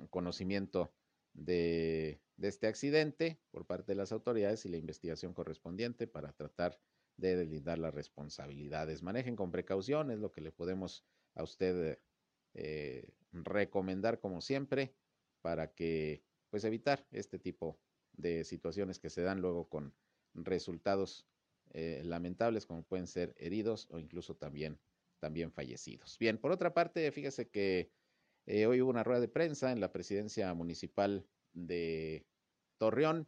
[0.10, 0.94] conocimiento
[1.34, 6.80] de, este accidente por parte de las autoridades y la investigación correspondiente para tratar
[7.18, 9.02] de delindar las responsabilidades.
[9.02, 11.06] Manejen con precaución, es lo que le podemos
[11.36, 12.00] a usted
[12.54, 14.94] eh, recomendar como siempre
[15.44, 17.80] para que pues evitar este tipo
[18.14, 19.94] de situaciones que se dan luego con
[20.34, 21.28] resultados
[21.72, 24.80] eh, lamentables como pueden ser heridos o incluso también,
[25.20, 26.18] también fallecidos.
[26.18, 27.92] Bien, por otra parte, fíjese que
[28.46, 32.26] eh, hoy hubo una rueda de prensa en la presidencia municipal de
[32.78, 33.28] Torreón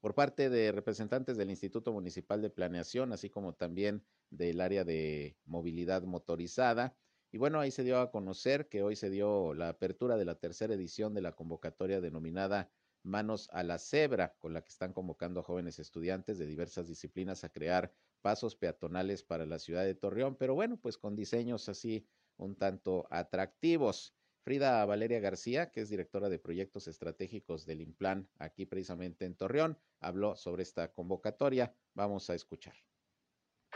[0.00, 5.36] por parte de representantes del Instituto Municipal de Planeación, así como también del área de
[5.44, 6.96] movilidad motorizada.
[7.34, 10.34] Y bueno, ahí se dio a conocer que hoy se dio la apertura de la
[10.34, 12.70] tercera edición de la convocatoria denominada
[13.02, 17.42] Manos a la Cebra, con la que están convocando a jóvenes estudiantes de diversas disciplinas
[17.42, 17.90] a crear
[18.20, 23.06] pasos peatonales para la ciudad de Torreón, pero bueno, pues con diseños así un tanto
[23.10, 24.14] atractivos.
[24.44, 29.78] Frida Valeria García, que es directora de proyectos estratégicos del Implan aquí precisamente en Torreón,
[30.00, 31.74] habló sobre esta convocatoria.
[31.94, 32.91] Vamos a escuchar.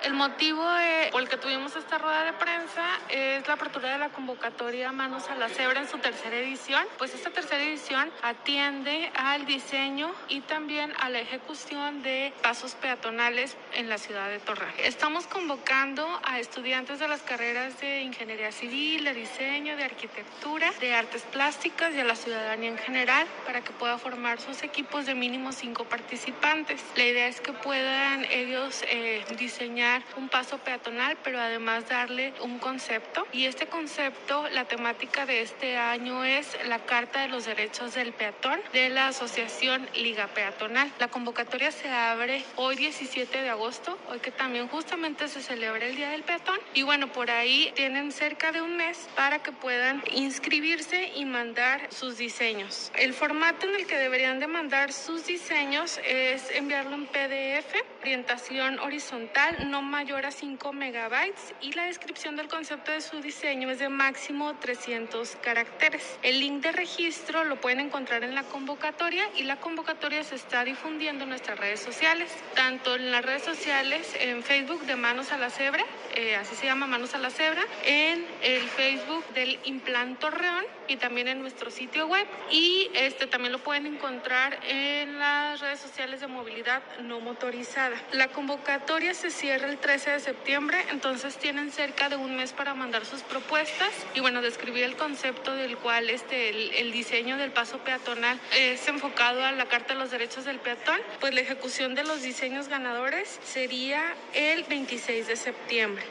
[0.04, 3.98] El motivo eh, por el que tuvimos esta rueda de prensa es la apertura de
[3.98, 6.84] la convocatoria Manos a la Cebra en su tercera edición.
[6.98, 13.56] Pues esta tercera edición atiende al diseño y también a la ejecución de pasos peatonales
[13.72, 14.72] en la ciudad de Torreón.
[14.78, 20.94] Estamos convocando a estudiantes de las carreras de ingeniería civil, de diseño, de arquitectura, de
[20.94, 25.14] artes plásticas y a la ciudadanía en general para que pueda formar sus equipos de
[25.14, 26.84] mínimo cinco participantes.
[26.96, 29.85] La idea es que puedan ellos eh, diseñar
[30.16, 33.26] un paso peatonal, pero además darle un concepto.
[33.32, 38.12] Y este concepto, la temática de este año es la Carta de los Derechos del
[38.12, 40.92] Peatón de la Asociación Liga Peatonal.
[40.98, 45.96] La convocatoria se abre hoy 17 de agosto, hoy que también justamente se celebra el
[45.96, 46.58] Día del Peatón.
[46.74, 51.88] Y bueno, por ahí tienen cerca de un mes para que puedan inscribirse y mandar
[51.92, 52.90] sus diseños.
[52.94, 58.78] El formato en el que deberían de mandar sus diseños es enviarlo en PDF, orientación
[58.78, 63.78] horizontal, no mayor a 5 megabytes y la descripción del concepto de su diseño es
[63.78, 66.18] de máximo 300 caracteres.
[66.22, 70.64] El link de registro lo pueden encontrar en la convocatoria y la convocatoria se está
[70.64, 75.38] difundiendo en nuestras redes sociales, tanto en las redes sociales, en Facebook de Manos a
[75.38, 75.84] la Cebra,
[76.14, 80.96] eh, así se llama Manos a la Cebra, en el Facebook del Implant Torreón y
[80.96, 86.20] también en nuestro sitio web y este también lo pueden encontrar en las redes sociales
[86.20, 87.96] de movilidad no motorizada.
[88.12, 92.74] La convocatoria se cierra el 13 de septiembre, entonces tienen cerca de un mes para
[92.74, 97.52] mandar sus propuestas y bueno, describir el concepto del cual este, el, el diseño del
[97.52, 101.94] paso peatonal es enfocado a la Carta de los Derechos del Peatón, pues la ejecución
[101.94, 104.02] de los diseños ganadores sería
[104.34, 106.04] el 26 de septiembre.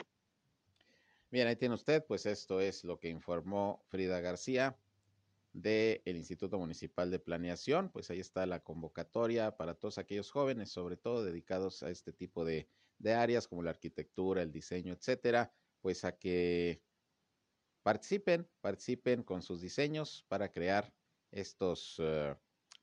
[1.31, 4.77] Bien, ahí tiene usted, pues esto es lo que informó Frida García
[5.55, 10.97] del Instituto Municipal de Planeación, pues ahí está la convocatoria para todos aquellos jóvenes, sobre
[10.97, 16.03] todo dedicados a este tipo de de áreas como la arquitectura, el diseño, etcétera, pues
[16.03, 16.83] a que
[17.83, 20.93] participen, participen con sus diseños para crear
[21.31, 22.35] estos uh,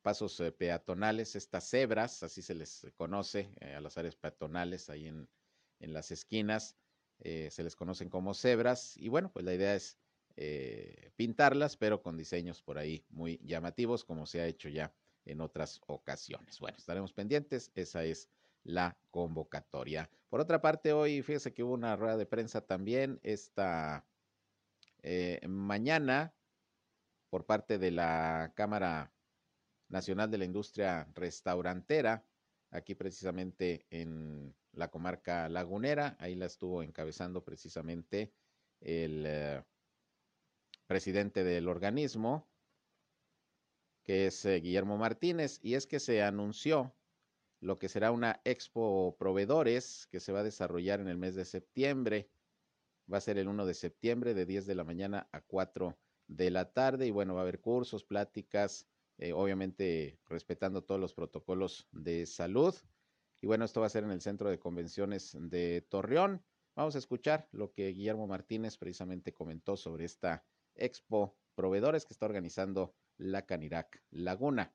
[0.02, 5.08] pasos uh, peatonales, estas cebras, así se les conoce eh, a las áreas peatonales ahí
[5.08, 5.28] en,
[5.80, 6.76] en las esquinas,
[7.18, 9.98] eh, se les conocen como cebras y bueno, pues la idea es
[10.36, 14.94] eh, pintarlas, pero con diseños por ahí muy llamativos, como se ha hecho ya
[15.24, 16.58] en otras ocasiones.
[16.58, 18.28] Bueno, estaremos pendientes, esa es
[18.64, 20.10] la convocatoria.
[20.28, 24.06] Por otra parte, hoy fíjese que hubo una rueda de prensa también esta
[25.02, 26.34] eh, mañana
[27.28, 29.12] por parte de la Cámara
[29.88, 32.24] Nacional de la Industria Restaurantera,
[32.70, 36.16] aquí precisamente en la comarca lagunera.
[36.18, 38.32] Ahí la estuvo encabezando precisamente
[38.80, 39.62] el eh,
[40.86, 42.48] presidente del organismo,
[44.02, 46.94] que es eh, Guillermo Martínez, y es que se anunció
[47.62, 51.44] lo que será una expo proveedores que se va a desarrollar en el mes de
[51.44, 52.28] septiembre.
[53.10, 55.96] Va a ser el 1 de septiembre de 10 de la mañana a 4
[56.26, 61.14] de la tarde y bueno, va a haber cursos, pláticas, eh, obviamente respetando todos los
[61.14, 62.74] protocolos de salud.
[63.40, 66.44] Y bueno, esto va a ser en el Centro de Convenciones de Torreón.
[66.74, 70.44] Vamos a escuchar lo que Guillermo Martínez precisamente comentó sobre esta
[70.74, 74.74] expo proveedores que está organizando la Canirac Laguna.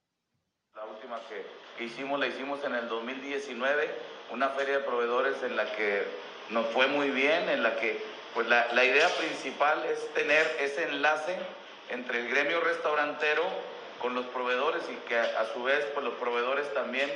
[0.73, 3.89] La última que hicimos la hicimos en el 2019,
[4.31, 6.03] una feria de proveedores en la que
[6.49, 8.01] nos fue muy bien, en la que
[8.33, 11.37] pues la, la idea principal es tener ese enlace
[11.89, 13.43] entre el gremio restaurantero
[13.99, 17.09] con los proveedores y que a, su vez pues los proveedores también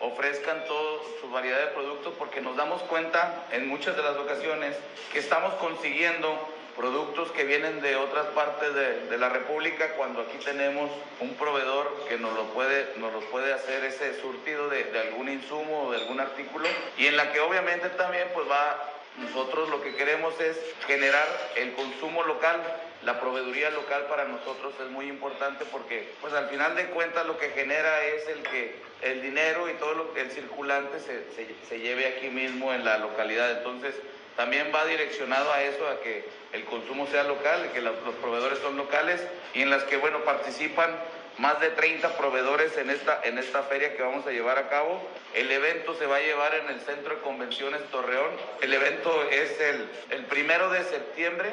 [0.00, 4.76] ofrezcan toda su variedad de productos porque nos damos cuenta en muchas de las ocasiones
[5.12, 6.38] que estamos consiguiendo
[6.78, 10.88] productos que vienen de otras partes de, de, la República cuando aquí tenemos
[11.18, 15.28] un proveedor que nos lo puede, nos lo puede hacer ese surtido de, de algún
[15.28, 19.82] insumo o de algún artículo y en la que obviamente también pues va nosotros lo
[19.82, 22.62] que queremos es generar el consumo local
[23.04, 27.38] la proveeduría local para nosotros es muy importante porque pues al final de cuentas lo
[27.38, 31.48] que genera es el que el dinero y todo lo que el circulante se, se,
[31.68, 33.58] se lleve aquí mismo en la localidad.
[33.58, 33.94] Entonces
[34.38, 38.76] también va direccionado a eso, a que el consumo sea local, que los, proveedores son
[38.76, 39.20] locales
[39.52, 40.96] y en las que bueno participan
[41.38, 45.02] más de 30 proveedores en esta, en esta feria que vamos a llevar a cabo.
[45.34, 48.30] El evento se va a llevar en el Centro de Convenciones Torreón.
[48.60, 51.50] El evento es el, primero de septiembre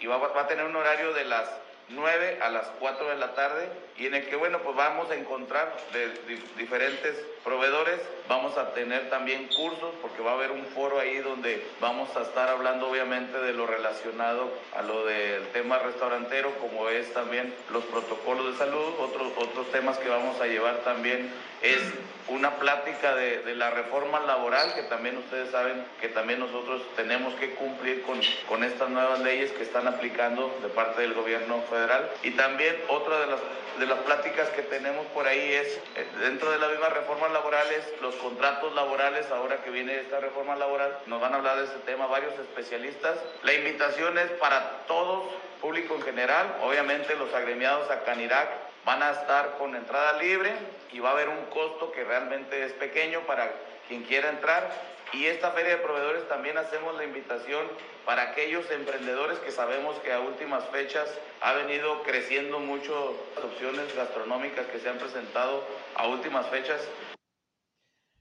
[0.00, 1.48] y va a tener un horario de las
[1.88, 5.14] 9 a las 4 de la tarde y en el que bueno pues vamos a
[5.14, 6.08] encontrar de,
[6.56, 8.00] diferentes proveedores.
[8.28, 12.22] Vamos a tener también cursos porque va a haber un foro ahí donde vamos a
[12.22, 17.84] estar hablando obviamente de lo relacionado a lo del tema restaurantero como es también los
[17.84, 18.94] protocolos de salud.
[18.98, 21.30] Otros otros temas que vamos a llevar también
[21.62, 21.80] es
[22.28, 27.34] una plática de, de, la reforma laboral, que también ustedes saben que también nosotros tenemos
[27.34, 28.18] que cumplir con,
[28.48, 32.10] con estas nuevas leyes que están aplicando de parte del gobierno federal.
[32.22, 33.40] Y también otra de las,
[33.78, 37.84] de las pláticas que tenemos por ahí es, eh, dentro de las mismas reformas laborales,
[38.00, 41.80] los contratos laborales, ahora que viene esta reforma laboral, nos van a hablar de este
[41.80, 43.18] tema varios especialistas.
[43.42, 45.24] La invitación es para todos,
[45.60, 48.48] público en general, obviamente los agremiados a Canirac,
[48.84, 50.52] van a estar con entrada libre
[50.92, 53.50] y va a haber un costo que realmente es pequeño para
[53.88, 54.93] quien quiera entrar.
[55.16, 57.66] Y esta feria de proveedores también hacemos la invitación
[58.04, 61.08] para aquellos emprendedores que sabemos que a últimas fechas
[61.40, 66.80] ha venido creciendo mucho las opciones gastronómicas que se han presentado a últimas fechas.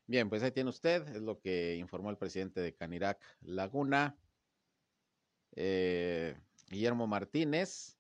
[0.06, 4.16] Bien, pues ahí tiene usted, es lo que informó el presidente de Canirac Laguna,
[5.56, 6.36] eh,
[6.70, 7.98] Guillermo Martínez,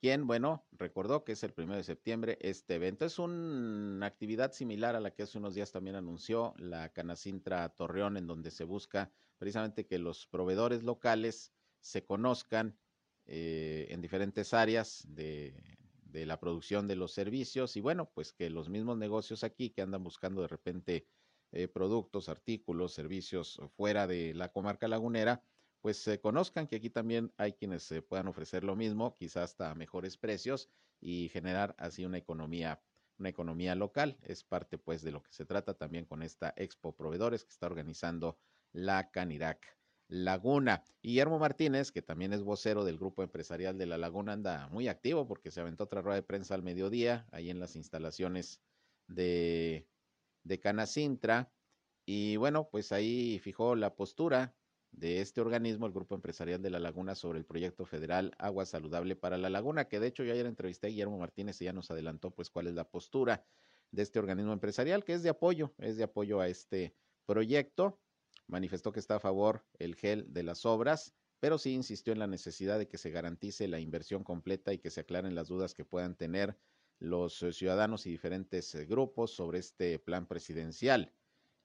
[0.00, 3.04] quien, bueno, recordó que es el primero de septiembre este evento.
[3.04, 8.16] Es una actividad similar a la que hace unos días también anunció la Canacintra Torreón,
[8.16, 12.78] en donde se busca precisamente que los proveedores locales se conozcan
[13.26, 15.54] eh, en diferentes áreas de,
[16.12, 20.02] la producción de los servicios y bueno, pues que los mismos negocios aquí que andan
[20.02, 21.06] buscando de repente
[21.52, 25.44] eh, productos, artículos, servicios fuera de la comarca lagunera,
[25.80, 29.74] pues se conozcan que aquí también hay quienes se puedan ofrecer lo mismo, quizás hasta
[29.74, 30.68] mejores precios
[31.00, 32.80] y generar así una economía
[33.18, 34.16] una economía local.
[34.22, 37.66] Es parte pues de lo que se trata también con esta Expo Proveedores que está
[37.66, 38.38] organizando
[38.72, 39.76] la Canirac
[40.08, 40.82] Laguna.
[41.02, 45.26] Guillermo Martínez, que también es vocero del grupo empresarial de la Laguna, anda muy activo
[45.26, 48.62] porque se aventó otra rueda de prensa al mediodía, ahí en las instalaciones
[49.06, 49.86] de,
[50.44, 51.52] de Canacintra.
[52.06, 54.54] Y bueno, pues ahí fijó la postura
[54.98, 59.14] de este organismo, el Grupo Empresarial de la Laguna, sobre el proyecto federal Agua Saludable
[59.14, 61.90] para la Laguna, que de hecho yo ayer entrevisté a Guillermo Martínez y ya nos
[61.90, 63.44] adelantó pues cuál es la postura
[63.92, 66.94] de este organismo empresarial, que es de apoyo, es de apoyo a este
[67.26, 68.00] proyecto.
[68.48, 72.26] Manifestó que está a favor el GEL de las obras, pero sí insistió en la
[72.26, 75.84] necesidad de que se garantice la inversión completa y que se aclaren las dudas que
[75.84, 76.58] puedan tener
[76.98, 81.12] los ciudadanos y diferentes grupos sobre este plan presidencial.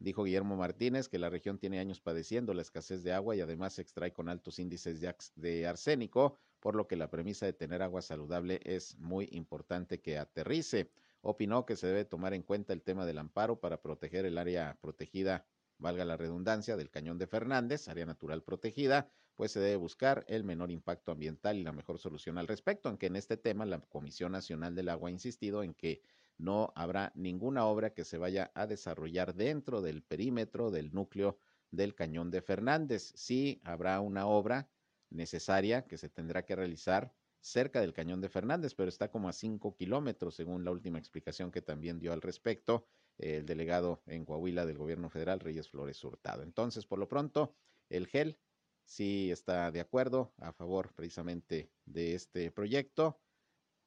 [0.03, 3.71] Dijo Guillermo Martínez que la región tiene años padeciendo la escasez de agua y además
[3.71, 8.01] se extrae con altos índices de, arsénico, por lo que la premisa de tener agua
[8.01, 10.91] saludable es muy importante que aterrice.
[11.21, 14.77] Opinó que se debe tomar en cuenta el tema del amparo para proteger el área
[14.81, 15.45] protegida,
[15.77, 20.43] valga la redundancia, del Cañón de Fernández, área natural protegida, pues se debe buscar el
[20.43, 24.33] menor impacto ambiental y la mejor solución al respecto, aunque en este tema la Comisión
[24.33, 26.01] Nacional del Agua ha insistido en que
[26.37, 31.37] no habrá ninguna obra que se vaya a desarrollar dentro del perímetro del núcleo
[31.71, 33.13] del Cañón de Fernández.
[33.15, 34.69] Sí habrá una obra
[35.09, 39.33] necesaria que se tendrá que realizar cerca del Cañón de Fernández, pero está como a
[39.33, 42.85] cinco kilómetros, según la última explicación que también dio al respecto
[43.17, 46.41] el delegado en Coahuila del gobierno federal, Reyes Flores Hurtado.
[46.43, 47.53] Entonces, por lo pronto,
[47.89, 48.39] el GEL
[48.85, 53.19] sí está de acuerdo a favor precisamente de este proyecto,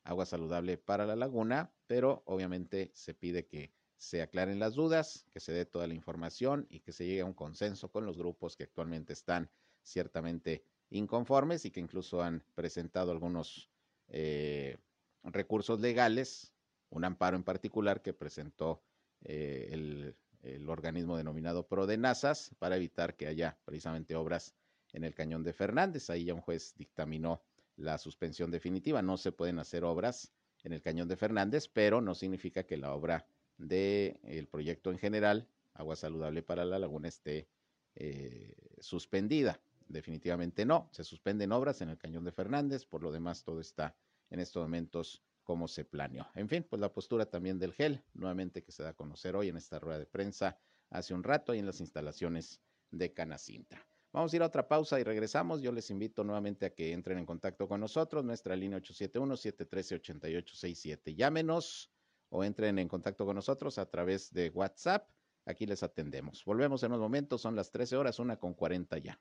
[0.07, 5.41] agua saludable para la laguna, pero obviamente se pide que se aclaren las dudas, que
[5.41, 8.57] se dé toda la información y que se llegue a un consenso con los grupos
[8.57, 9.51] que actualmente están
[9.83, 13.71] ciertamente inconformes y que incluso han presentado algunos
[14.09, 14.77] eh,
[15.25, 16.53] recursos legales,
[16.91, 18.83] un amparo en particular que presentó
[19.23, 24.55] eh, el, el, organismo denominado Prodenazas para evitar que haya precisamente obras
[24.93, 26.11] en el cañón de Fernández.
[26.11, 27.43] Ahí ya un juez dictaminó
[27.77, 29.03] la suspensión definitiva.
[29.03, 30.33] No se pueden hacer obras
[30.65, 33.27] en el cañón de Fernández, pero no significa que la obra
[33.59, 37.49] del el proyecto en general, Agua Saludable para la Laguna, esté
[37.95, 39.61] eh, suspendida.
[39.89, 40.89] Definitivamente no.
[40.93, 42.85] Se suspenden obras en el cañón de Fernández.
[42.85, 43.95] Por lo demás, todo está
[44.31, 46.27] en estos momentos como se planeó.
[46.35, 49.49] En fin, pues la postura también del GEL, nuevamente que se da a conocer hoy
[49.49, 50.59] en esta rueda de prensa
[50.91, 52.61] hace un rato y en las instalaciones
[52.91, 53.81] de Canacinta.
[54.17, 55.61] Vamos a ir a otra pausa y regresamos.
[55.61, 58.25] Yo les invito nuevamente a que entren en contacto con nosotros.
[58.25, 61.15] Nuestra línea 871-713-8867.
[61.15, 61.93] Llámenos
[62.31, 65.07] o entren en contacto con nosotros a través de WhatsApp.
[65.45, 66.43] Aquí les atendemos.
[66.47, 67.43] Volvemos en unos momentos.
[67.43, 69.21] Son las 13 horas, una con 40 ya.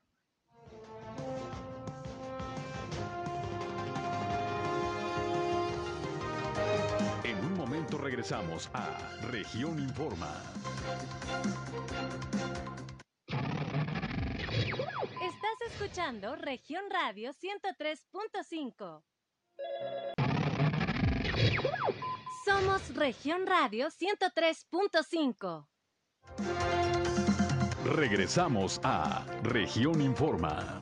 [7.22, 8.96] En un momento regresamos a
[9.30, 10.42] Región Informa.
[15.66, 19.02] Escuchando Región Radio 103.5.
[22.44, 25.66] Somos Región Radio 103.5.
[27.84, 30.80] Regresamos a Región Informa.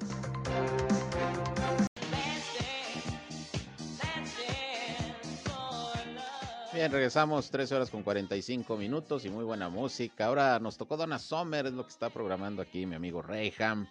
[6.75, 10.27] Bien, regresamos 13 horas con 45 minutos y muy buena música.
[10.27, 13.87] Ahora nos tocó Donna Sommer, es lo que está programando aquí mi amigo Reyham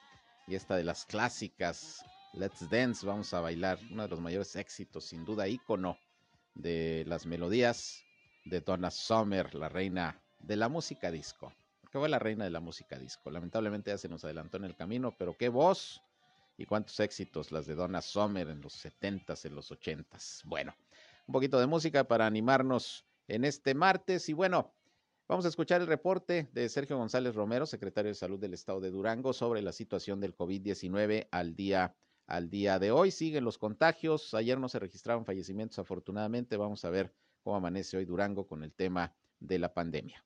[0.48, 5.06] y esta de las clásicas, Let's Dance, vamos a bailar, uno de los mayores éxitos,
[5.06, 5.98] sin duda ícono
[6.56, 8.04] de las melodías
[8.46, 11.54] de Donna Summer, la reina de la música disco.
[11.91, 13.30] ¿Qué fue la reina de la música disco?
[13.30, 16.02] Lamentablemente ya se nos adelantó en el camino, pero qué voz
[16.58, 20.41] y cuántos éxitos las de Donna Summer en los 70s, en los 80s.
[20.46, 20.76] Bueno,
[21.28, 24.74] un poquito de música para animarnos en este martes y bueno,
[25.26, 28.92] Vamos a escuchar el reporte de Sergio González Romero, secretario de Salud del Estado de
[28.92, 31.96] Durango, sobre la situación del COVID-19 al día,
[32.28, 33.10] al día de hoy.
[33.10, 34.34] Siguen los contagios.
[34.34, 36.58] Ayer no se registraron fallecimientos, afortunadamente.
[36.58, 40.26] Vamos a ver cómo amanece hoy Durango con el tema de la pandemia.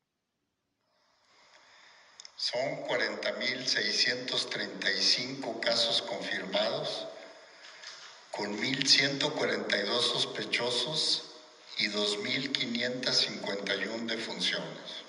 [2.35, 7.07] Son 40.635 casos confirmados,
[8.31, 11.36] con 1.142 sospechosos
[11.77, 15.03] y 2.551 defunciones.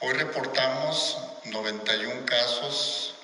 [0.00, 1.16] Hoy reportamos
[1.46, 3.14] 91 casos,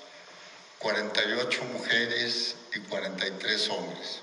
[0.78, 4.20] 48 mujeres y 43 hombres.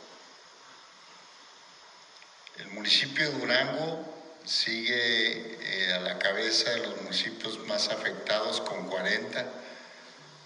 [2.57, 4.03] El municipio de Durango
[4.43, 9.45] sigue eh, a la cabeza de los municipios más afectados con 40,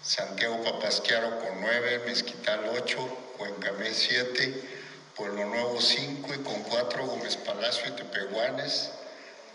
[0.02, 4.75] Santiago Papasquiaro con 9, Mezquital 8, Cuencamé 7,
[5.16, 8.90] Pueblo Nuevo 5 y con 4 Gómez Palacio y Tepehuanes,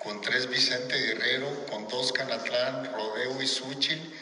[0.04, 4.20] con 3 Vicente Guerrero, con 2 Canatlán, Rodeo y Súchil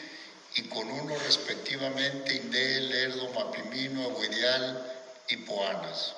[0.56, 4.92] y con 1 respectivamente Inde, Lerdo, Mapimino, Aguidial
[5.28, 6.12] y Poanas.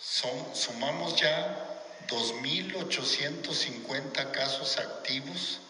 [0.00, 5.60] Son, sumamos ya 2.850 casos activos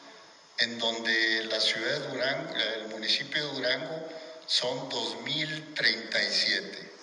[0.57, 4.09] en donde la ciudad de Durango, el municipio de Durango,
[4.47, 6.94] son 2.037.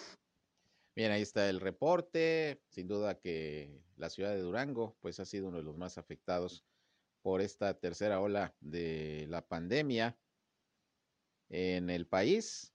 [0.93, 2.61] Bien, ahí está el reporte.
[2.69, 6.65] Sin duda que la ciudad de Durango, pues ha sido uno de los más afectados
[7.21, 10.17] por esta tercera ola de la pandemia
[11.49, 12.73] en el país.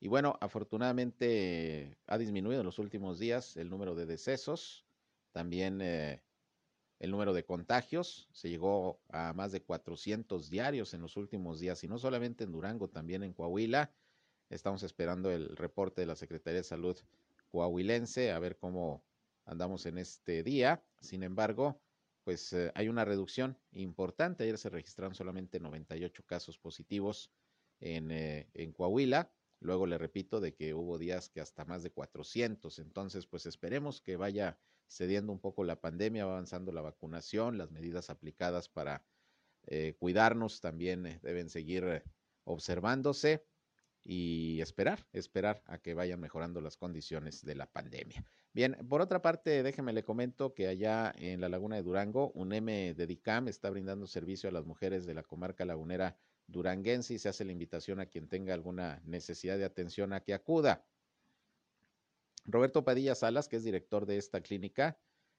[0.00, 4.84] Y bueno, afortunadamente ha disminuido en los últimos días el número de decesos,
[5.32, 6.22] también eh,
[6.98, 8.28] el número de contagios.
[8.32, 12.52] Se llegó a más de 400 diarios en los últimos días, y no solamente en
[12.52, 13.92] Durango, también en Coahuila.
[14.50, 16.98] Estamos esperando el reporte de la Secretaría de Salud
[17.56, 19.02] coahuilense, a ver cómo
[19.46, 20.84] andamos en este día.
[21.00, 21.80] Sin embargo,
[22.22, 24.44] pues eh, hay una reducción importante.
[24.44, 27.32] Ayer se registraron solamente 98 casos positivos
[27.80, 31.90] en, eh, en Coahuila, Luego le repito de que hubo días que hasta más de
[31.90, 32.78] 400.
[32.78, 38.10] Entonces, pues esperemos que vaya cediendo un poco la pandemia, avanzando la vacunación, las medidas
[38.10, 39.02] aplicadas para
[39.66, 42.04] eh, cuidarnos también deben seguir
[42.44, 43.46] observándose
[44.08, 48.24] y esperar, esperar a que vayan mejorando las condiciones de la pandemia.
[48.52, 52.52] Bien, por otra parte, déjeme le comento que allá en la Laguna de Durango, un
[52.52, 57.18] M de DICAM está brindando servicio a las mujeres de la comarca lagunera duranguense y
[57.18, 60.84] se hace la invitación a quien tenga alguna necesidad de atención a que acuda.
[62.44, 64.98] Roberto Padilla Salas, que es director de esta clínica,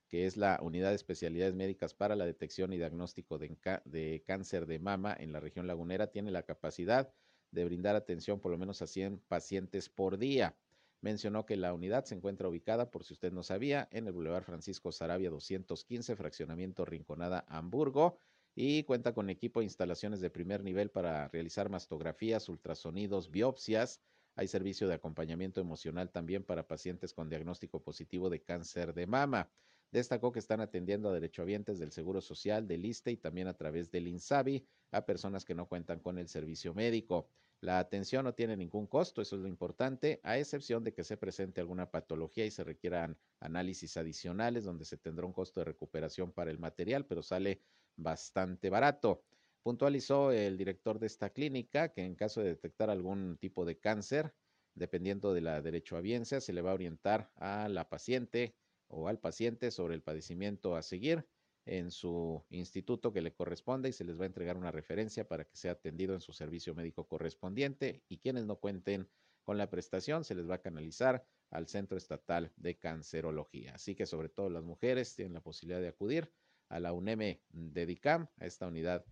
[0.10, 4.80] que es la Unidad de Especialidades Médicas para la Detección y Diagnóstico de, Cáncer de
[4.80, 8.88] Mama en la región lagunera, tiene la capacidad de brindar atención por lo menos a
[8.88, 10.58] 100 pacientes por día.
[11.02, 14.44] Mencionó que la unidad se encuentra ubicada, por si usted no sabía, en el Boulevard
[14.44, 18.20] Francisco Sarabia 215, fraccionamiento Rinconada, Hamburgo,
[18.56, 24.02] y cuenta con equipo e instalaciones de primer nivel para realizar mastografías, ultrasonidos, biopsias.
[24.36, 29.52] Hay servicio de acompañamiento emocional también para pacientes con diagnóstico positivo de cáncer de mama.
[29.92, 33.90] Destacó que están atendiendo a derechohabientes del Seguro Social, del ISTE y también a través
[33.90, 37.30] del INSABI a personas que no cuentan con el servicio médico.
[37.62, 41.18] La atención no tiene ningún costo, eso es lo importante, a excepción de que se
[41.18, 46.32] presente alguna patología y se requieran análisis adicionales donde se tendrá un costo de recuperación
[46.32, 47.64] para el material, pero sale
[47.96, 49.24] bastante barato.
[49.64, 54.36] Puntualizó el director de esta clínica que en caso de detectar algún tipo de cáncer,
[54.76, 58.56] dependiendo de la derechohabiencia, se le va a orientar a la paciente
[58.88, 61.28] o al paciente sobre el padecimiento a seguir
[61.66, 65.44] en su instituto que le corresponde y se les va a entregar una referencia para
[65.44, 69.10] que sea atendido en su servicio médico correspondiente y quienes no cuenten
[69.44, 73.76] con la prestación se les va a canalizar al Centro Estatal de Cancerología.
[73.76, 76.32] Así que sobre todo las mujeres tienen la posibilidad de acudir
[76.70, 79.06] a la UNEM de DICAM, a esta unidad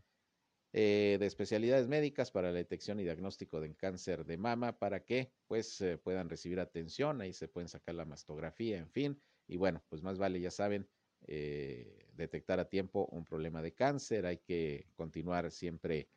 [0.77, 5.31] eh, de especialidades médicas para la detección y diagnóstico de cáncer de mama para que
[5.47, 10.01] pues puedan recibir atención, ahí se pueden sacar la mastografía, en fin, y bueno, pues
[10.01, 10.87] más vale, ya saben,
[11.27, 16.09] eh, detectar a tiempo un problema de cáncer, hay que continuar siempre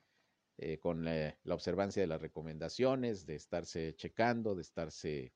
[0.59, 5.33] eh, con la, observancia de las recomendaciones, de estarse checando, de estarse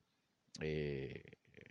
[0.61, 1.23] eh,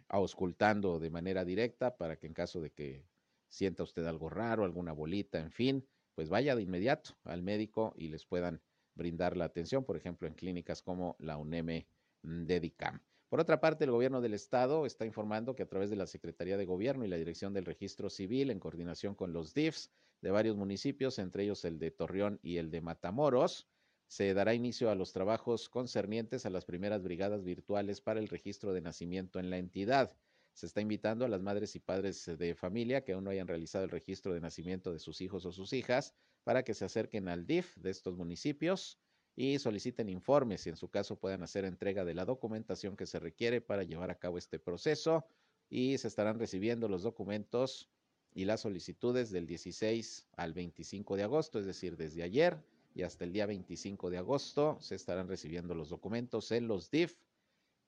[0.08, 3.06] auscultando de manera directa para que en caso de que
[3.50, 8.10] sienta usted algo raro, alguna bolita, en fin, pues vaya de inmediato al médico y
[8.10, 8.62] les puedan
[8.96, 11.86] brindar la atención, por ejemplo, en clínicas como la UNEM
[12.22, 13.02] Dedicam.
[13.30, 16.58] Por otra parte, el gobierno del estado está informando que a través de la Secretaría
[16.58, 19.90] de Gobierno y la Dirección del Registro Civil, en coordinación con los DIFs
[20.22, 23.70] de varios municipios, entre ellos el de Torreón y el de Matamoros,
[24.08, 28.74] se dará inicio a los trabajos concernientes a las primeras brigadas virtuales para el registro
[28.74, 30.18] de nacimiento en la entidad.
[30.54, 33.84] Se está invitando a las madres y padres de familia que aún no hayan realizado
[33.84, 37.46] el registro de nacimiento de sus hijos o sus hijas para que se acerquen al
[37.46, 39.00] DIF de estos municipios
[39.36, 43.20] y soliciten informes y en su caso puedan hacer entrega de la documentación que se
[43.20, 45.26] requiere para llevar a cabo este proceso.
[45.70, 47.90] Y se estarán recibiendo los documentos
[48.34, 52.58] y las solicitudes del 16 al 25 de agosto, es decir, desde ayer
[52.94, 57.16] y hasta el día 25 de agosto se estarán recibiendo los documentos en los DIF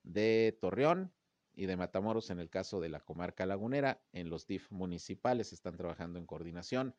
[0.04, 1.12] de Torreón
[1.56, 4.02] y de Matamoros en el caso de la comarca lagunera.
[4.12, 6.96] En los DIF municipales están trabajando en coordinación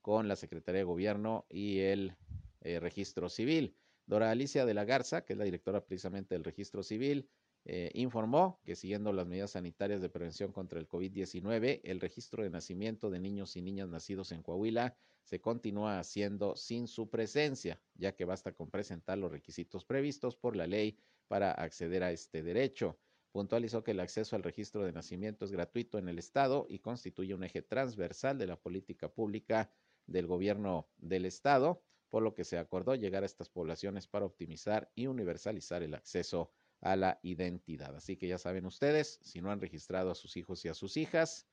[0.00, 2.16] con la Secretaría de Gobierno y el
[2.60, 3.76] eh, Registro Civil.
[4.06, 7.28] Dora Alicia de la Garza, que es la directora precisamente del registro civil,
[7.66, 12.48] eh, informó que siguiendo las medidas sanitarias de prevención contra el COVID-19, el registro de
[12.48, 18.16] nacimiento de niños y niñas nacidos en Coahuila se continúa haciendo sin su presencia, ya
[18.16, 20.96] que basta con presentar los requisitos previstos por la ley
[21.26, 22.98] para acceder a este derecho.
[23.32, 27.34] Puntualizó que el acceso al registro de nacimiento es gratuito en el Estado y constituye
[27.34, 29.70] un eje transversal de la política pública
[30.06, 34.90] del gobierno del Estado por lo que se acordó llegar a estas poblaciones para optimizar
[34.94, 36.50] y universalizar el acceso
[36.80, 37.94] a la identidad.
[37.96, 40.96] Así que ya saben ustedes, si no han registrado a sus hijos y a sus
[40.96, 41.46] hijas,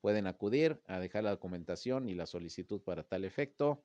[0.00, 3.84] pueden acudir a dejar la documentación y la solicitud para tal efecto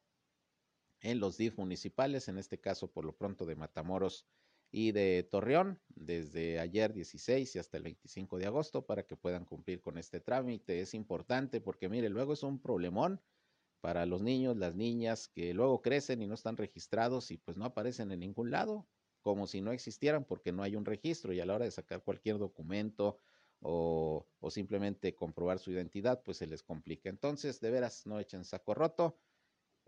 [1.00, 4.28] en los DIF municipales, en este caso por lo pronto de Matamoros
[4.72, 9.46] y de Torreón, desde ayer 16 y hasta el 25 de agosto, para que puedan
[9.46, 10.80] cumplir con este trámite.
[10.80, 13.22] Es importante porque, mire, luego es un problemón
[13.82, 17.66] para los niños, las niñas que luego crecen y no están registrados y pues no
[17.66, 18.88] aparecen en ningún lado,
[19.22, 22.04] como si no existieran porque no hay un registro y a la hora de sacar
[22.04, 23.18] cualquier documento
[23.62, 27.10] o, simplemente comprobar su identidad, pues se les complica.
[27.10, 29.20] Entonces, de veras, no echen saco roto.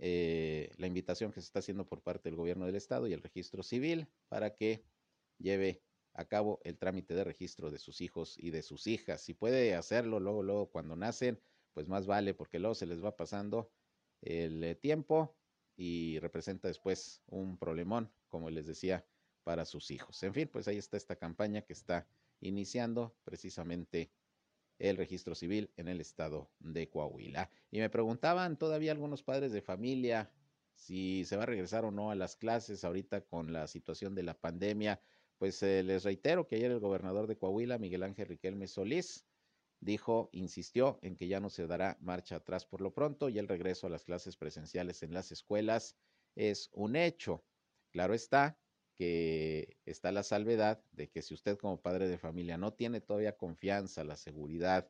[0.06, 3.22] Eh, la invitación que se está haciendo por parte del gobierno del estado y el
[3.22, 4.84] registro civil para que
[5.38, 5.82] lleve
[6.12, 9.22] a cabo el trámite de registro de sus hijos y de sus hijas.
[9.22, 11.40] Si puede hacerlo luego, luego cuando nacen,
[11.72, 13.72] pues más vale porque luego se les va pasando
[14.20, 15.38] el eh, tiempo
[15.78, 19.08] y representa después un problemón, como les decía,
[19.46, 20.22] para sus hijos.
[20.24, 22.10] En fin, pues ahí está esta campaña que está
[22.42, 24.12] iniciando precisamente
[24.80, 27.50] el registro civil en el estado de Coahuila.
[27.72, 30.32] Y me preguntaban todavía algunos padres de familia
[30.76, 34.24] si se va a regresar o no a las clases ahorita con la situación de
[34.24, 35.00] la pandemia.
[35.38, 39.26] Pues eh, les reitero que ayer el gobernador de Coahuila, Miguel Ángel Riquelme Solís,
[39.80, 43.48] dijo, insistió en que ya no se dará marcha atrás por lo pronto y el
[43.48, 45.96] regreso a las clases presenciales en las escuelas
[46.36, 47.44] es un hecho.
[47.92, 48.58] Claro está
[48.94, 53.38] que está la salvedad de que si usted como padre de familia no tiene todavía
[53.38, 54.90] confianza, la seguridad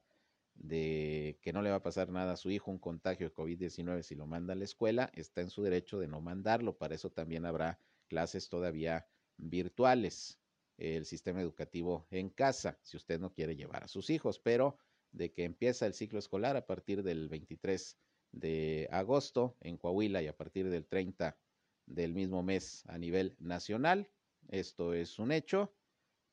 [0.55, 4.03] de que no le va a pasar nada a su hijo, un contagio de COVID-19
[4.03, 6.77] si lo manda a la escuela, está en su derecho de no mandarlo.
[6.77, 10.39] Para eso también habrá clases todavía virtuales,
[10.77, 14.77] el sistema educativo en casa, si usted no quiere llevar a sus hijos, pero
[15.11, 17.97] de que empieza el ciclo escolar a partir del 23
[18.31, 21.37] de agosto en Coahuila y a partir del 30
[21.85, 24.09] del mismo mes a nivel nacional.
[24.49, 25.73] Esto es un hecho.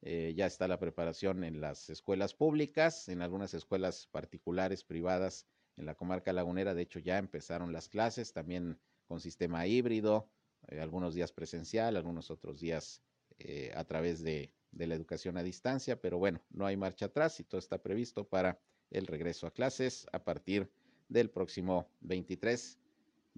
[0.03, 5.47] Eh, ya está la preparación en las escuelas públicas, en algunas escuelas particulares, privadas,
[5.77, 6.75] en la comarca lagunera.
[6.75, 10.31] De hecho, ya empezaron las clases, también con sistema híbrido,
[10.69, 13.03] eh, algunos días presencial, algunos otros días
[13.39, 16.01] eh, a través de, de la educación a distancia.
[16.01, 18.59] Pero bueno, no hay marcha atrás y todo está previsto para
[18.91, 20.71] el regreso a clases a partir
[21.09, 22.80] del próximo 23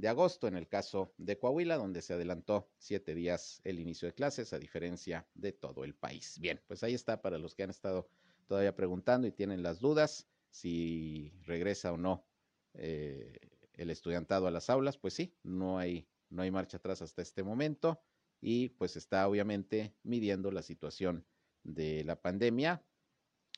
[0.02, 4.14] de agosto en el caso de Coahuila, donde se adelantó siete días el inicio de
[4.14, 6.40] clases, a diferencia de todo el país.
[6.40, 8.08] Bien, pues ahí está para los que han estado
[8.48, 12.26] todavía preguntando y tienen las dudas si regresa o no
[12.74, 13.38] eh,
[13.74, 17.44] el estudiantado a las aulas, pues sí, no hay, no hay marcha atrás hasta este
[17.44, 18.02] momento
[18.40, 21.24] y pues está obviamente midiendo la situación
[21.62, 22.84] de la pandemia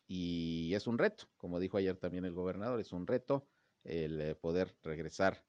[0.07, 3.49] y es un reto, como dijo ayer también el gobernador, es un reto
[3.83, 5.43] el eh, poder regresar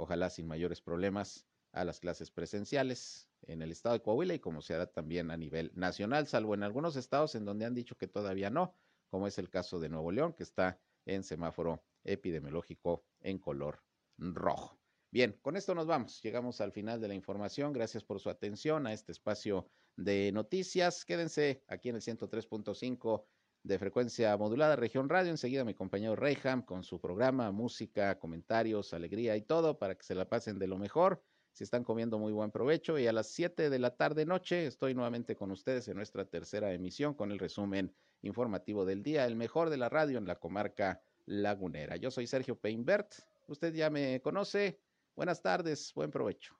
[0.00, 4.60] ojalá sin mayores problemas, a las clases presenciales en el estado de Coahuila y como
[4.60, 8.08] se hará también a nivel nacional, salvo en algunos estados en donde han dicho que
[8.08, 8.74] todavía no,
[9.08, 13.82] como es el caso de Nuevo León, que está en semáforo epidemiológico en color
[14.18, 14.78] rojo.
[15.12, 16.20] Bien, con esto nos vamos.
[16.22, 17.72] Llegamos al final de la información.
[17.72, 21.04] Gracias por su atención a este espacio de noticias.
[21.04, 23.24] Quédense aquí en el 103.5
[23.62, 25.30] de frecuencia modulada Región Radio.
[25.30, 30.14] Enseguida mi compañero Reyham con su programa, música, comentarios, alegría y todo para que se
[30.14, 31.22] la pasen de lo mejor.
[31.52, 34.94] Si están comiendo muy buen provecho y a las 7 de la tarde noche estoy
[34.94, 39.70] nuevamente con ustedes en nuestra tercera emisión con el resumen informativo del día, el mejor
[39.70, 41.96] de la radio en la comarca lagunera.
[41.96, 43.14] Yo soy Sergio Peinbert,
[43.48, 44.80] usted ya me conoce.
[45.16, 46.59] Buenas tardes, buen provecho.